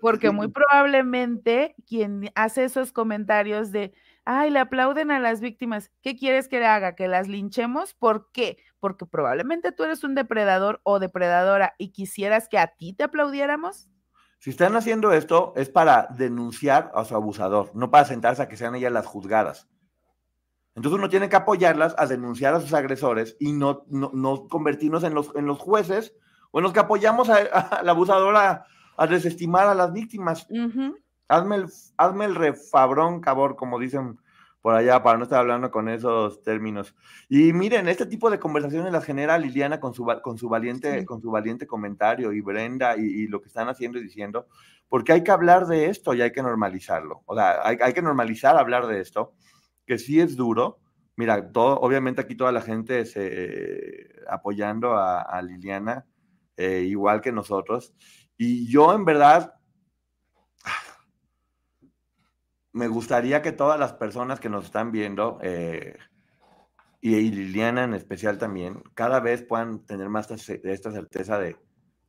[0.00, 3.94] Porque muy probablemente quien hace esos comentarios de,
[4.24, 6.94] ay, le aplauden a las víctimas, ¿qué quieres que le haga?
[6.94, 7.94] ¿Que las linchemos?
[7.94, 8.58] ¿Por qué?
[8.78, 13.88] Porque probablemente tú eres un depredador o depredadora y quisieras que a ti te aplaudiéramos.
[14.38, 18.56] Si están haciendo esto es para denunciar a su abusador, no para sentarse a que
[18.56, 19.68] sean ellas las juzgadas.
[20.76, 25.12] Entonces uno tiene que apoyarlas a denunciar a sus agresores y no, no, convertirnos en
[25.12, 26.14] los, en los jueces
[26.52, 28.64] o en los que apoyamos a, la abusadora
[28.98, 30.46] a desestimar a las víctimas.
[31.28, 34.18] hazme, el, hazme el refabrón, cabor, como dicen
[34.60, 36.94] por allá, para no estar hablando con esos términos.
[37.28, 41.22] Y miren, este tipo de conversaciones las genera Liliana con su, con su, valiente, con
[41.22, 44.48] su valiente comentario y Brenda y, lo que están haciendo y diciendo,
[44.88, 47.22] porque hay que hablar de esto y hay que normalizarlo.
[47.26, 49.32] O sea, hay, hay que normalizar hablar de esto
[49.86, 50.80] que sí es duro.
[51.16, 56.04] Mira, todo, obviamente aquí toda la gente se, apoyando a, Liliana,
[56.56, 57.94] eh, igual que nosotros.
[58.38, 59.54] Y yo en verdad
[62.72, 65.98] me gustaría que todas las personas que nos están viendo, eh,
[67.00, 71.56] y, Liliana en especial también, cada vez puedan tener más esta certeza de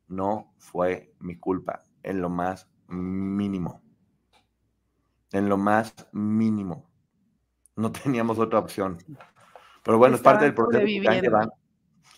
[0.08, 3.82] no fue mi culpa, en lo más mínimo.
[5.32, 6.90] En lo más mínimo
[7.80, 8.98] no teníamos otra opción.
[9.82, 11.50] Pero bueno, es parte del proceso que van.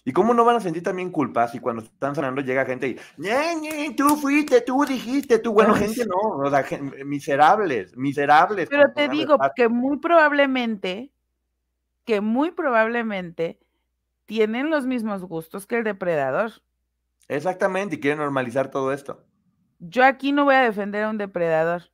[0.05, 2.96] ¿Y cómo no van a sentir también culpa si cuando están sanando llega gente y,
[3.18, 6.66] ñe, tú fuiste, tú dijiste, tú, bueno, gente no, o sea,
[7.05, 8.68] miserables, miserables.
[8.68, 11.12] Pero te digo que muy probablemente,
[12.05, 13.61] que muy probablemente
[14.26, 16.50] tienen los mismos gustos que el depredador.
[17.28, 19.24] Exactamente, y quieren normalizar todo esto.
[19.78, 21.91] Yo aquí no voy a defender a un depredador.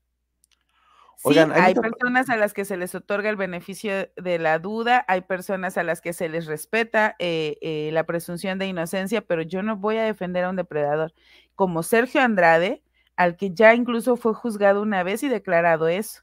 [1.20, 5.22] Sí, hay, personas a las que se les otorga el beneficio de la duda, hay
[5.22, 9.64] personas a las que se les respeta eh, eh, la presunción de inocencia, pero yo
[9.64, 11.12] no voy a defender a un depredador
[11.56, 12.84] como Sergio Andrade,
[13.16, 16.22] al que ya incluso fue juzgado una vez y declarado eso.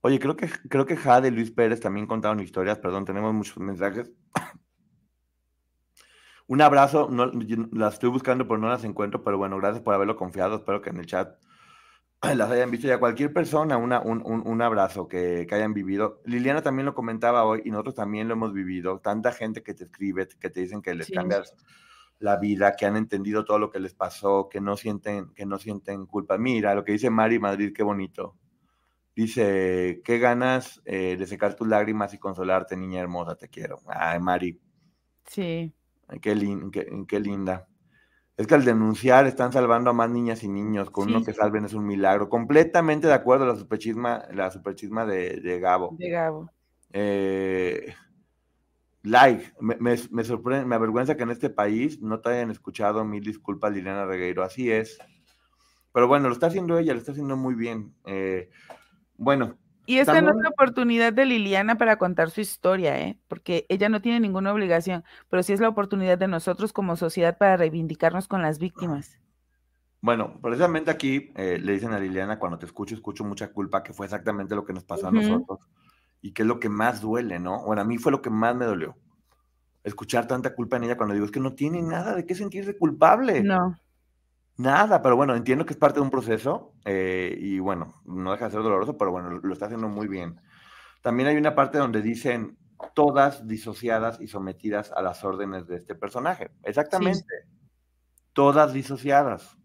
[0.00, 3.56] Oye, creo que, creo que Jade y Luis Pérez también contaron historias, perdón, tenemos muchos
[3.58, 4.12] mensajes.
[6.46, 7.32] Un abrazo, no,
[7.72, 10.90] las estoy buscando, pero no las encuentro, pero bueno, gracias por haberlo confiado, espero que
[10.90, 11.36] en el chat
[12.22, 16.20] las hayan visto ya cualquier persona, una, un, un, abrazo que, que, hayan vivido.
[16.24, 19.00] Liliana también lo comentaba hoy y nosotros también lo hemos vivido.
[19.00, 21.54] Tanta gente que te escribe, que te dicen que les cambias
[22.20, 25.58] la vida, que han entendido todo lo que les pasó, que no sienten, que no
[25.58, 26.38] sienten culpa.
[26.38, 28.36] Mira lo que dice Mari Madrid, qué bonito.
[29.14, 33.80] Dice, qué ganas eh, de secar tus lágrimas y consolarte, niña hermosa, te quiero.
[33.86, 34.60] Ay, Mari.
[35.26, 35.74] Sí.
[36.22, 37.68] qué, qué, qué linda.
[38.36, 41.66] Es que al denunciar están salvando a más niñas y niños, con uno que salven
[41.66, 42.28] es un milagro.
[42.28, 45.94] Completamente de acuerdo a la superchisma, la superchisma de, de Gabo.
[45.98, 46.50] De Gabo.
[46.92, 47.94] Eh,
[49.02, 53.72] like, me, sorprende, me avergüenza que en este país no te hayan escuchado mil disculpas,
[53.72, 54.42] Liliana Regueiro.
[54.42, 54.98] Así es.
[55.92, 57.94] Pero bueno, lo está haciendo ella, lo está haciendo muy bien.
[58.06, 58.48] Eh,
[59.18, 59.58] bueno,
[59.92, 63.18] y esta no es la oportunidad de Liliana para contar su historia, ¿eh?
[63.28, 67.36] porque ella no tiene ninguna obligación, pero sí es la oportunidad de nosotros como sociedad
[67.36, 69.18] para reivindicarnos con las víctimas.
[70.00, 73.92] Bueno, precisamente aquí eh, le dicen a Liliana, cuando te escucho, escucho mucha culpa, que
[73.92, 75.58] fue exactamente lo que nos pasó a nosotros
[76.22, 77.62] y que es lo que más duele, ¿no?
[77.64, 78.96] Bueno, a mí fue lo que más me dolió.
[79.84, 82.78] Escuchar tanta culpa en ella cuando digo, es que no tiene nada de qué sentirse
[82.78, 83.42] culpable.
[83.42, 83.76] No.
[84.62, 88.44] Nada, pero bueno, entiendo que es parte de un proceso eh, y bueno, no deja
[88.44, 90.40] de ser doloroso, pero bueno, lo, está haciendo muy bien.
[91.00, 92.56] También hay una parte donde dicen
[92.94, 96.52] todas disociadas y sometidas a las órdenes de este personaje.
[96.62, 97.26] Exactamente.
[98.32, 99.58] Todas disociadas.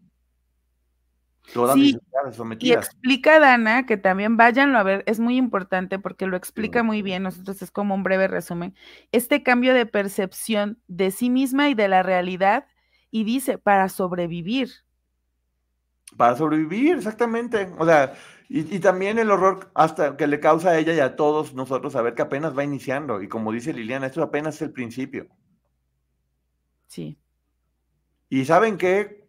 [1.54, 2.84] Todas disociadas, sometidas.
[2.84, 7.02] Y explica Dana que también váyanlo a ver, es muy importante porque lo explica muy
[7.02, 8.74] bien, nosotros es como un breve resumen,
[9.12, 12.66] este cambio de percepción de sí misma y de la realidad
[13.10, 14.87] y dice, para sobrevivir.
[16.16, 17.70] Para sobrevivir, exactamente.
[17.78, 18.14] O sea,
[18.48, 22.14] y, también el horror hasta que le causa a ella y a todos nosotros saber
[22.14, 23.20] que apenas va iniciando.
[23.20, 25.28] Y como dice Liliana, esto apenas es el principio.
[26.86, 27.18] Sí.
[28.30, 29.28] Y saben qué,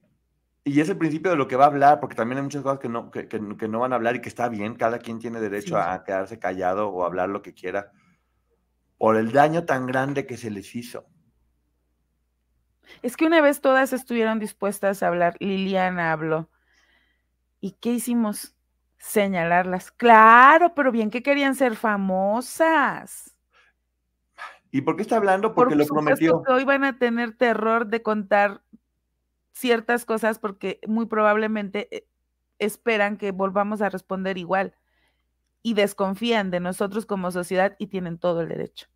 [0.63, 2.79] y es el principio de lo que va a hablar, porque también hay muchas cosas
[2.79, 5.77] que no, que, no van a hablar y que está bien, cada quien tiene derecho
[5.77, 7.91] a quedarse callado o hablar lo que quiera,
[8.97, 11.05] por el daño tan grande que se les hizo.
[13.01, 16.49] Es que una vez todas estuvieron dispuestas a hablar, Liliana habló.
[17.59, 18.55] ¿Y qué hicimos?
[18.97, 19.91] Señalarlas.
[19.91, 23.35] Claro, pero bien que querían ser famosas.
[24.71, 25.53] ¿Y por qué está hablando?
[25.53, 26.43] Porque lo prometió.
[26.43, 28.61] Que hoy van a tener terror de contar
[29.51, 32.07] ciertas cosas porque muy probablemente eh,
[32.59, 34.75] esperan que volvamos a responder igual
[35.61, 38.87] y desconfían de nosotros como sociedad y tienen todo el derecho.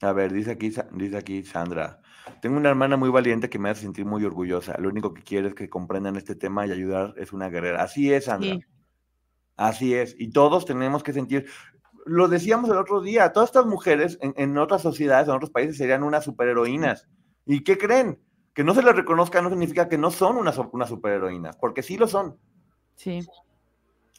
[0.00, 2.00] A ver, dice aquí, dice aquí Sandra,
[2.40, 4.76] tengo una hermana muy valiente que me hace sentir muy orgullosa.
[4.78, 7.82] Lo único que quiere es que comprendan este tema y ayudar es una guerrera.
[7.82, 8.58] Así es, Sandra.
[9.56, 10.14] Así es.
[10.18, 11.46] Y todos tenemos que sentir,
[12.04, 16.02] lo decíamos el otro día, todas estas mujeres en, otras sociedades, en otros países, serían
[16.02, 17.08] unas superheroínas.
[17.46, 18.20] ¿Y qué creen?
[18.54, 21.96] Que no se les reconozca no significa que no son unas, unas superheroínas, porque sí
[21.96, 22.36] lo son.
[22.96, 23.26] Sí.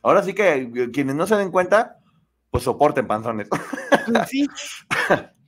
[0.02, 2.00] Ahora sí que eh, quienes no se den cuenta,
[2.52, 3.48] pues soporten panzones.
[4.28, 4.48] Sí.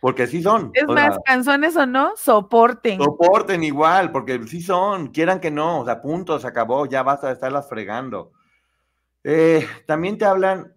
[0.00, 0.70] porque sí son.
[0.74, 2.98] Es más, canzones o no, soporten.
[2.98, 7.26] Soporten igual, porque sí son, quieran que no, o sea, punto, se acabó, ya basta
[7.26, 8.32] de estarlas fregando.
[9.22, 10.74] Eh, también te hablan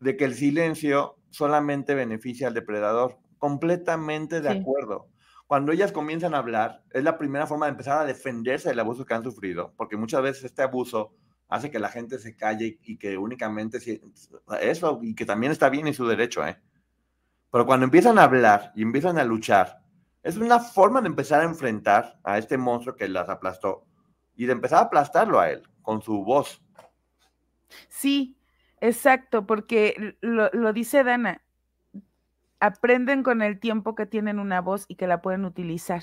[0.00, 3.18] de que el silencio solamente beneficia al depredador.
[3.38, 5.08] Completamente de acuerdo.
[5.46, 9.04] Cuando ellas comienzan a hablar, es la primera forma de empezar a defenderse del abuso
[9.04, 11.12] que han sufrido, porque muchas veces este abuso
[11.48, 13.78] hace que la gente se calle y que únicamente
[14.60, 16.58] eso, y que también está bien y su derecho, ¿eh?
[17.50, 19.80] Pero cuando empiezan a hablar y empiezan a luchar,
[20.22, 23.84] es una forma de empezar a enfrentar a este monstruo que las aplastó
[24.34, 26.62] y de empezar a aplastarlo a él con su voz.
[27.88, 28.36] Sí,
[28.80, 31.42] exacto, porque lo, lo dice Dana,
[32.60, 36.02] aprenden con el tiempo que tienen una voz y que la pueden utilizar.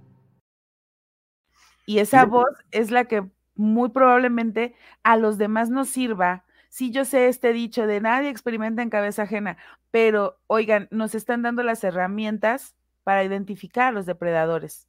[1.85, 3.23] Y esa voz es la que
[3.55, 6.43] muy probablemente a los demás nos sirva.
[6.69, 9.57] Sí, yo sé este dicho de nadie experimenta en cabeza ajena,
[9.91, 14.87] pero oigan, nos están dando las herramientas para identificar a los depredadores.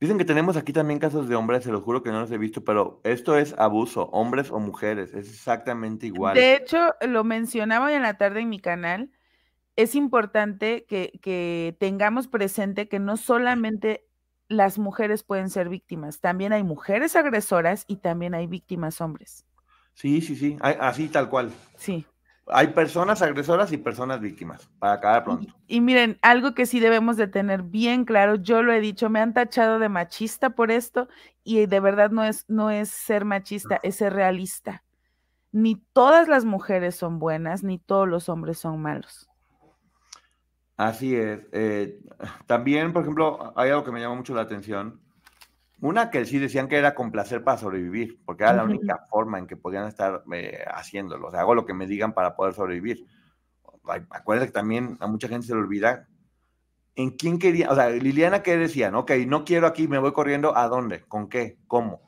[0.00, 2.38] Dicen que tenemos aquí también casos de hombres, se lo juro que no los he
[2.38, 6.34] visto, pero esto es abuso, hombres o mujeres, es exactamente igual.
[6.34, 9.10] De hecho, lo mencionaba hoy en la tarde en mi canal,
[9.76, 14.04] es importante que, que tengamos presente que no solamente
[14.52, 16.20] las mujeres pueden ser víctimas.
[16.20, 19.46] También hay mujeres agresoras y también hay víctimas hombres.
[19.94, 21.50] Sí, sí, sí, así tal cual.
[21.76, 22.06] Sí.
[22.46, 25.54] Hay personas agresoras y personas víctimas, para acabar pronto.
[25.68, 29.20] Y, miren, algo que sí debemos de tener bien claro, yo lo he dicho, me
[29.20, 31.08] han tachado de machista por esto
[31.44, 34.82] y de verdad no es, no es ser machista, es ser realista.
[35.52, 39.30] Ni todas las mujeres son buenas, ni todos los hombres son malos.
[40.82, 41.40] Así es.
[41.52, 42.00] Eh,
[42.46, 45.00] también, por ejemplo, hay algo que me llama mucho la atención.
[45.80, 49.46] Una que sí decían que era complacer para sobrevivir, porque era la única forma en
[49.46, 51.28] que podían estar eh, haciéndolo.
[51.28, 53.06] O sea, hago lo que me digan para poder sobrevivir.
[54.10, 56.08] Acuérdense que también a mucha gente se le olvida
[56.96, 57.70] en quién quería.
[57.70, 58.96] O sea, Liliana, ¿qué decían?
[58.96, 60.56] Ok, no quiero aquí, me voy corriendo.
[60.56, 61.02] ¿A dónde?
[61.02, 61.58] ¿Con qué?
[61.68, 62.02] ¿Cómo?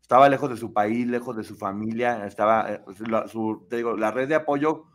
[0.00, 2.26] Estaba lejos de su país, lejos de su familia.
[2.26, 2.80] Estaba, eh,
[3.28, 4.86] su, te digo, la red de apoyo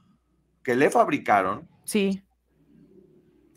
[0.64, 1.68] que le fabricaron.
[1.84, 2.24] Sí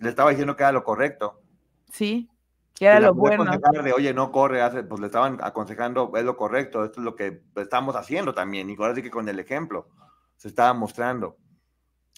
[0.04, 1.42] le estaba diciendo que era lo correcto.
[1.90, 2.30] Sí,
[2.74, 3.44] que era lo bueno.
[3.44, 7.42] De, Oye, no corre, pues le estaban aconsejando, es lo correcto, esto es lo que
[7.56, 8.68] estamos haciendo también.
[8.68, 9.88] Y ahora sí que con el ejemplo
[10.36, 11.38] se estaba mostrando.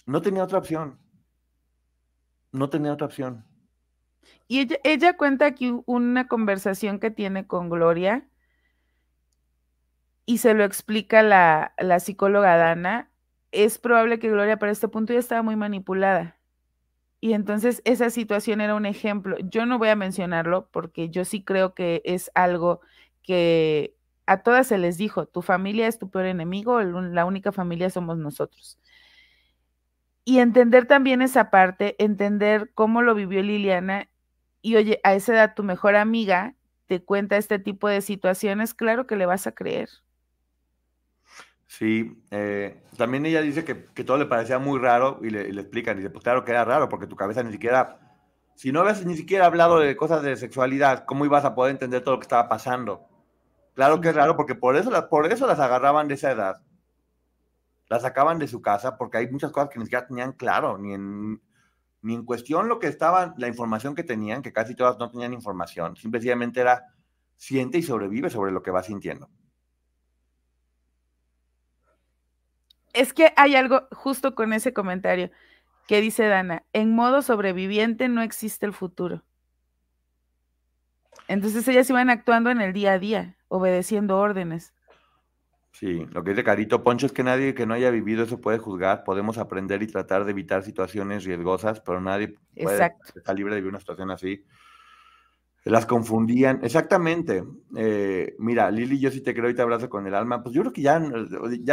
[0.05, 0.99] No tenía otra opción.
[2.51, 3.45] No tenía otra opción.
[4.47, 8.27] Y ella, ella cuenta aquí una conversación que tiene con Gloria
[10.25, 13.09] y se lo explica la, la psicóloga Dana.
[13.51, 16.36] Es probable que Gloria para este punto ya estaba muy manipulada
[17.19, 19.37] y entonces esa situación era un ejemplo.
[19.39, 22.81] Yo no voy a mencionarlo porque yo sí creo que es algo
[23.23, 23.95] que
[24.27, 28.17] a todas se les dijo, tu familia es tu peor enemigo, la única familia somos
[28.17, 28.77] nosotros.
[30.25, 34.09] Y entender también esa parte, entender cómo lo vivió Liliana
[34.61, 36.55] y oye, a esa edad tu mejor amiga
[36.87, 39.89] te cuenta este tipo de situaciones, claro que le vas a creer.
[41.67, 46.09] Sí, eh, también ella dice que, todo le parecía muy raro y le, explican, dice,
[46.09, 47.99] pues claro que era raro, porque tu cabeza ni siquiera,
[48.55, 52.03] si no habías ni siquiera hablado de cosas de sexualidad, ¿cómo ibas a poder entender
[52.03, 53.05] todo lo que estaba pasando?
[53.75, 56.61] Claro que es raro, porque por eso, las, por eso las agarraban de esa edad,
[57.89, 60.93] las sacaban de su casa, porque hay muchas cosas que ni siquiera tenían claro, ni
[60.93, 61.41] en,
[62.01, 65.33] ni en cuestión lo que estaba, la información que tenían, que casi todas no tenían
[65.33, 66.85] información, simplemente era
[67.35, 69.29] siente y sobrevive sobre lo que va sintiendo.
[72.97, 75.29] Es que hay algo justo con ese comentario
[75.87, 79.23] que dice Dana, en modo sobreviviente no existe el futuro.
[81.27, 84.73] Entonces ellas iban actuando en el día a día, obedeciendo órdenes.
[85.73, 88.57] Sí, lo que dice Carito Poncho es que nadie que no haya vivido eso puede
[88.57, 89.03] juzgar.
[89.03, 93.69] Podemos aprender y tratar de evitar situaciones riesgosas, pero nadie puede estar libre de vivir
[93.69, 94.43] una situación así.
[95.69, 97.43] Las confundían, exactamente.
[97.75, 100.43] Eh, mira, Lili, yo sí te creo y te abrazo con el alma.
[100.43, 101.01] Pues yo creo que ya,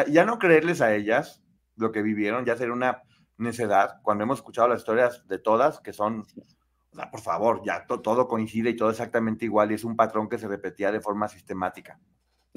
[0.08, 1.42] ya, no creerles a ellas
[1.76, 3.02] lo que vivieron, ya sería una
[3.36, 4.00] necedad.
[4.02, 6.24] Cuando hemos escuchado las historias de todas, que son,
[6.92, 10.28] o sea, por favor, ya todo coincide y todo exactamente igual y es un patrón
[10.28, 11.98] que se repetía de forma sistemática.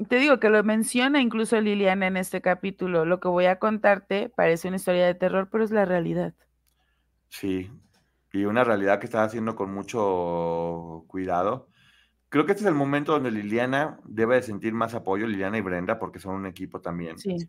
[0.08, 3.04] Te digo que lo menciona incluso Liliana en este capítulo.
[3.04, 6.34] Lo que voy a contarte parece una historia de terror, pero es la realidad.
[7.28, 7.68] Sí,
[8.32, 11.68] y una realidad que está haciendo con mucho cuidado.
[12.28, 15.62] Creo que este es el momento donde Liliana debe de sentir más apoyo, Liliana y
[15.62, 17.18] Brenda, porque son un equipo también.
[17.18, 17.48] Sí.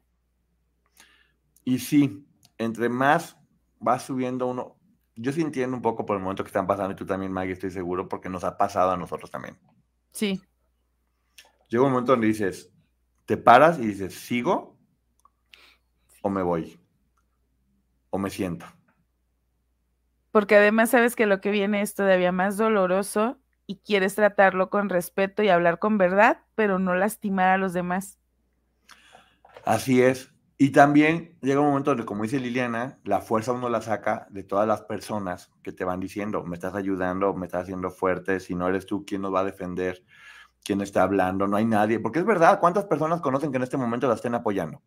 [1.65, 2.25] Y sí,
[2.57, 3.37] entre más
[3.85, 4.77] va subiendo uno,
[5.15, 7.53] yo sí entiendo un poco por el momento que están pasando y tú también, Maggie,
[7.53, 9.57] estoy seguro, porque nos ha pasado a nosotros también.
[10.11, 10.41] Sí
[11.69, 12.71] llega un momento donde dices,
[13.25, 14.77] te paras y dices, ¿sigo
[16.21, 16.79] o me voy?
[18.09, 18.65] ¿O me siento?
[20.31, 24.89] Porque además sabes que lo que viene es todavía más doloroso y quieres tratarlo con
[24.89, 28.19] respeto y hablar con verdad, pero no lastimar a los demás.
[29.65, 30.33] Así es.
[30.57, 34.43] Y también llega un momento donde, como dice Liliana, la fuerza uno la saca de
[34.43, 38.55] todas las personas que te van diciendo, me estás ayudando, me estás haciendo fuerte, si
[38.55, 40.03] no eres tú, ¿quién nos va a defender?
[40.63, 43.77] quién está hablando, no hay nadie, porque es verdad, ¿cuántas personas conocen que en este
[43.77, 44.81] momento la estén apoyando?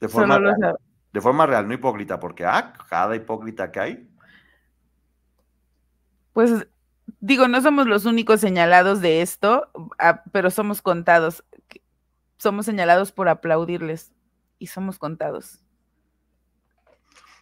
[0.00, 0.76] De forma, real,
[1.12, 4.10] de forma real, no hipócrita, porque ah, cada hipócrita que hay.
[6.32, 6.66] Pues
[7.20, 11.44] digo, no somos los únicos señalados de esto, ah, pero somos contados.
[12.38, 14.12] Somos señalados por aplaudirles
[14.58, 15.60] y somos contados.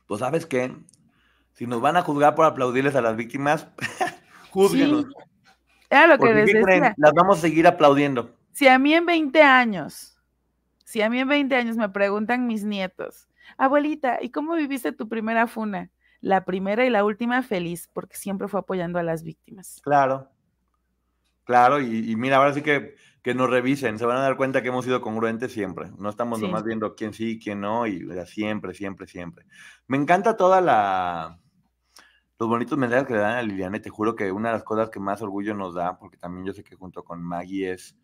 [0.06, 0.76] Pues sabes qué,
[1.54, 3.66] si nos van a juzgar por aplaudirles a las víctimas,
[4.50, 5.06] juzguenos.
[5.88, 6.94] Era lo que les decía.
[6.96, 8.34] las vamos a seguir aplaudiendo.
[8.52, 10.13] Si a mí en 20 años,
[10.94, 13.26] si a mí en 20 años me preguntan mis nietos,
[13.58, 15.90] abuelita, ¿y cómo viviste tu primera funa?
[16.20, 19.80] La primera y la última feliz, porque siempre fue apoyando a las víctimas.
[19.82, 20.30] Claro,
[21.42, 24.68] claro, y, mira, ahora sí que, que, nos revisen, se van a dar cuenta que
[24.68, 25.90] hemos sido congruentes siempre.
[25.98, 29.46] No estamos nomás viendo quién sí, quién no, y siempre, siempre, siempre.
[29.88, 31.40] Me encanta toda la,
[32.38, 34.62] los bonitos mensajes que le dan a Liliana, y te juro que una de las
[34.62, 37.96] cosas que más orgullo nos da, porque también yo sé que junto con Maggie es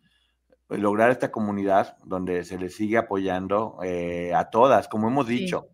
[0.77, 5.67] lograr esta comunidad donde se le sigue apoyando eh, a todas, como hemos dicho.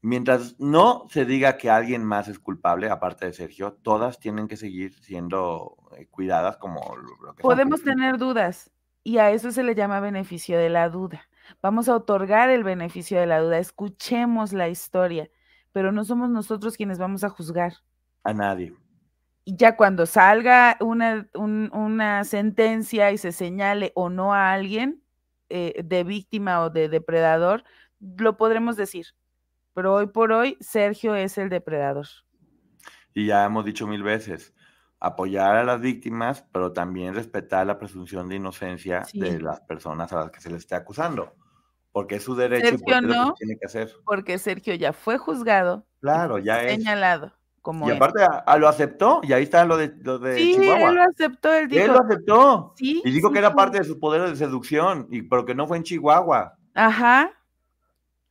[0.00, 4.56] Mientras no se diga que alguien más es culpable, aparte de Sergio, todas tienen que
[4.56, 8.70] seguir siendo eh, cuidadas como lo que Podemos tener dudas
[9.02, 11.28] y a eso se le llama beneficio de la duda.
[11.62, 15.30] Vamos a otorgar el beneficio de la duda, escuchemos la historia
[15.74, 17.74] pero no somos nosotros quienes vamos a juzgar.
[18.22, 18.72] A nadie.
[19.44, 25.02] Y ya cuando salga una, una sentencia y se señale o no a alguien
[25.50, 27.64] eh, de víctima o de depredador,
[28.00, 29.06] lo podremos decir.
[29.74, 32.06] Pero hoy por hoy, Sergio es el depredador.
[33.12, 34.54] Y ya hemos dicho mil veces,
[34.98, 40.20] apoyar a las víctimas, pero también respetar la presunción de inocencia de las personas a
[40.20, 41.34] las que se les esté acusando
[41.94, 43.92] porque es su derecho y porque no, lo tiene que hacer.
[44.04, 45.86] Porque Sergio ya fue juzgado.
[46.00, 46.72] Claro, ya es.
[46.72, 47.32] Señalado.
[47.64, 48.20] Como y aparte
[48.58, 51.82] lo aceptó, y ahí está lo de, lo de sí, él lo aceptó, él dijo.
[51.82, 52.74] Él lo aceptó.
[52.76, 55.66] Sí, y dijo que era parte de sus poderes de seducción, y, pero que no
[55.66, 56.58] fue en Chihuahua.
[56.74, 57.32] Ajá.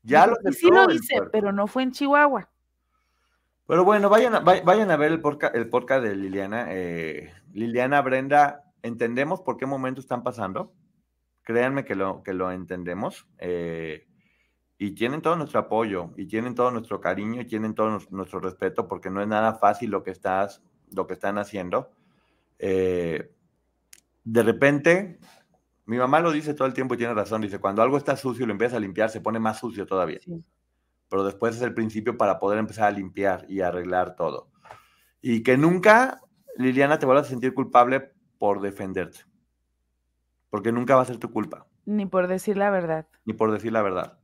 [0.03, 0.51] Ya lo aceptó.
[0.51, 2.47] Sí lo dice, pero no fue en Chihuahua.
[3.65, 6.67] Pero bueno, vayan a, vayan a ver el podcast, el podcast de Liliana.
[6.69, 10.73] Eh, Liliana, Brenda, ¿entendemos por qué momento están pasando?
[11.43, 13.27] créanme que lo, que lo entendemos.
[13.37, 14.07] Eh,
[14.83, 18.85] y tienen todo nuestro apoyo, y tienen todo nuestro cariño, y tienen todo nuestro respeto,
[18.87, 20.61] porque no es nada fácil lo que, estás,
[20.91, 21.91] lo que están haciendo.
[22.59, 23.31] Eh,
[24.25, 25.19] de repente,
[25.85, 28.43] mi mamá lo dice todo el tiempo y tiene razón, dice, cuando algo está sucio
[28.43, 30.19] y lo empiezas a limpiar, se pone más sucio todavía.
[31.07, 34.49] Pero después es el principio para poder empezar a limpiar y arreglar todo.
[35.21, 36.19] Y que nunca,
[36.57, 39.21] Liliana, te vuelvas a sentir culpable por defenderte
[40.53, 41.65] porque nunca va a ser tu culpa.
[41.85, 43.07] Ni por decir la verdad.
[43.25, 44.19] Ni por decir la verdad.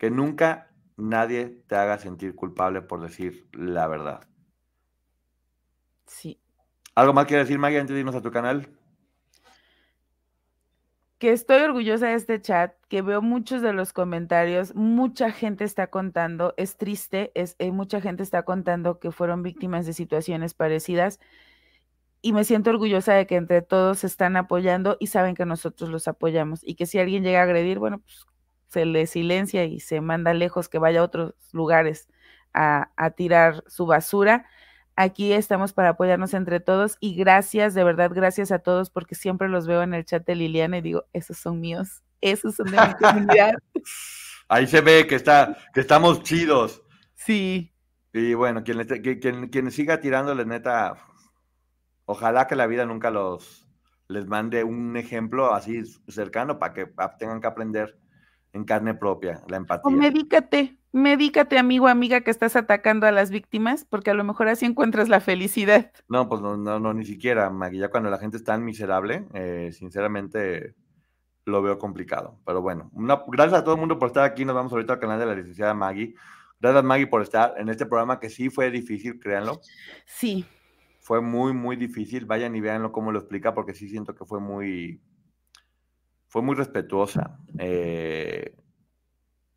[0.00, 4.26] Que nunca nadie te haga sentir culpable por decir la verdad.
[6.06, 6.40] Sí.
[6.94, 8.66] ¿Algo más quieres decir, Maggie, antes de irnos a tu canal?
[11.18, 15.88] Que estoy orgullosa de este chat, que veo muchos de los comentarios, mucha gente está
[15.88, 21.20] contando, es triste, es, eh, mucha gente está contando que fueron víctimas de situaciones parecidas
[22.22, 25.90] y me siento orgullosa de que entre todos se están apoyando y saben que nosotros
[25.90, 28.26] los apoyamos y que si alguien llega a agredir, bueno, pues
[28.70, 32.08] se le silencia y se manda lejos que vaya a otros lugares
[32.54, 34.46] a, a tirar su basura.
[34.96, 39.48] Aquí estamos para apoyarnos entre todos y gracias, de verdad, gracias a todos porque siempre
[39.48, 42.78] los veo en el chat de Liliana y digo, esos son míos, esos son de
[42.78, 43.54] mi comunidad.
[44.48, 46.82] Ahí se ve que, está, que estamos chidos.
[47.14, 47.72] Sí.
[48.12, 48.84] Y bueno, quien,
[49.20, 50.96] quien, quien siga tirándole neta,
[52.04, 53.66] ojalá que la vida nunca los
[54.08, 57.96] les mande un ejemplo así cercano para que tengan que aprender
[58.52, 59.82] en carne propia la empatía.
[59.84, 64.48] O medícate, medícate, amigo, amiga, que estás atacando a las víctimas, porque a lo mejor
[64.48, 65.92] así encuentras la felicidad.
[66.08, 67.78] No, pues no, no, no ni siquiera, Maggie.
[67.80, 70.74] Ya cuando la gente es tan miserable, eh, sinceramente
[71.44, 72.38] lo veo complicado.
[72.44, 72.90] Pero bueno,
[73.28, 74.44] gracias a todo el mundo por estar aquí.
[74.44, 76.14] Nos vamos ahorita al canal de la licenciada Maggie.
[76.60, 79.60] Gracias, Maggie, por estar en este programa que sí fue difícil, créanlo.
[80.06, 80.44] Sí.
[81.00, 82.26] Fue muy, muy difícil.
[82.26, 85.00] Vayan y véanlo cómo lo explica, porque sí siento que fue muy,
[86.30, 87.38] fue muy respetuosa.
[87.58, 88.54] Eh,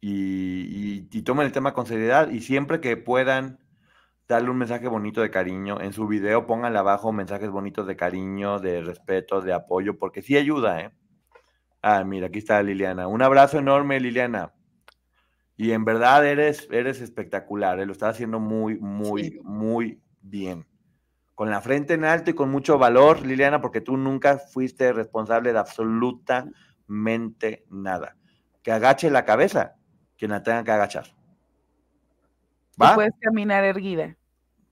[0.01, 2.29] y, tomen el tema con seriedad.
[2.29, 3.59] Y siempre que puedan
[4.27, 8.59] darle un mensaje bonito de cariño, en su video pónganle abajo mensajes bonitos de cariño,
[8.59, 10.91] de respeto, de apoyo, porque sí ayuda, ¿eh?
[11.81, 13.07] Ah, mira, aquí está Liliana.
[13.07, 14.53] Un abrazo enorme, Liliana.
[15.55, 17.85] Y en verdad eres, eres espectacular, ¿eh?
[17.85, 20.65] lo estás haciendo muy, muy, muy bien.
[21.43, 25.51] Con la frente en alto y con mucho valor, Liliana, porque tú nunca fuiste responsable
[25.51, 28.15] de absolutamente nada.
[28.61, 29.75] Que agache la cabeza
[30.17, 31.07] quien la tenga que agachar.
[32.81, 32.95] ¿Va?
[32.95, 34.15] puedes caminar erguida.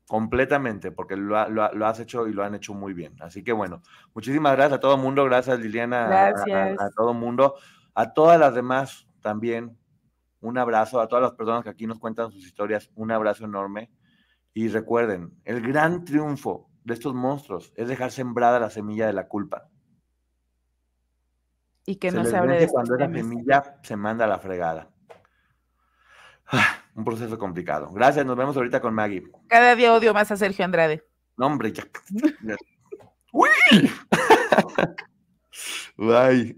[0.08, 3.18] Completamente, porque lo, has hecho y lo han hecho muy bien.
[3.20, 3.82] Así que bueno,
[4.14, 6.80] muchísimas gracias a todo el mundo, gracias Liliana, gracias.
[6.80, 7.56] A, a todo el mundo,
[7.94, 9.78] a todas las demás también.
[10.40, 13.90] Un abrazo a todas las personas que aquí nos cuentan sus historias, un abrazo enorme.
[14.54, 19.28] Y recuerden, el gran triunfo de estos monstruos es dejar sembrada la semilla de la
[19.28, 19.70] culpa.
[21.86, 24.90] Y que no se hable de cuando esa semilla se manda a la fregada.
[26.96, 27.90] Un proceso complicado.
[27.92, 29.24] Gracias, nos vemos ahorita con Maggie.
[29.48, 31.04] Cada día odio más a Sergio Andrade.
[31.38, 31.84] No, hombre, ya.
[33.32, 33.50] ¡Uy!
[35.98, 36.58] Bye.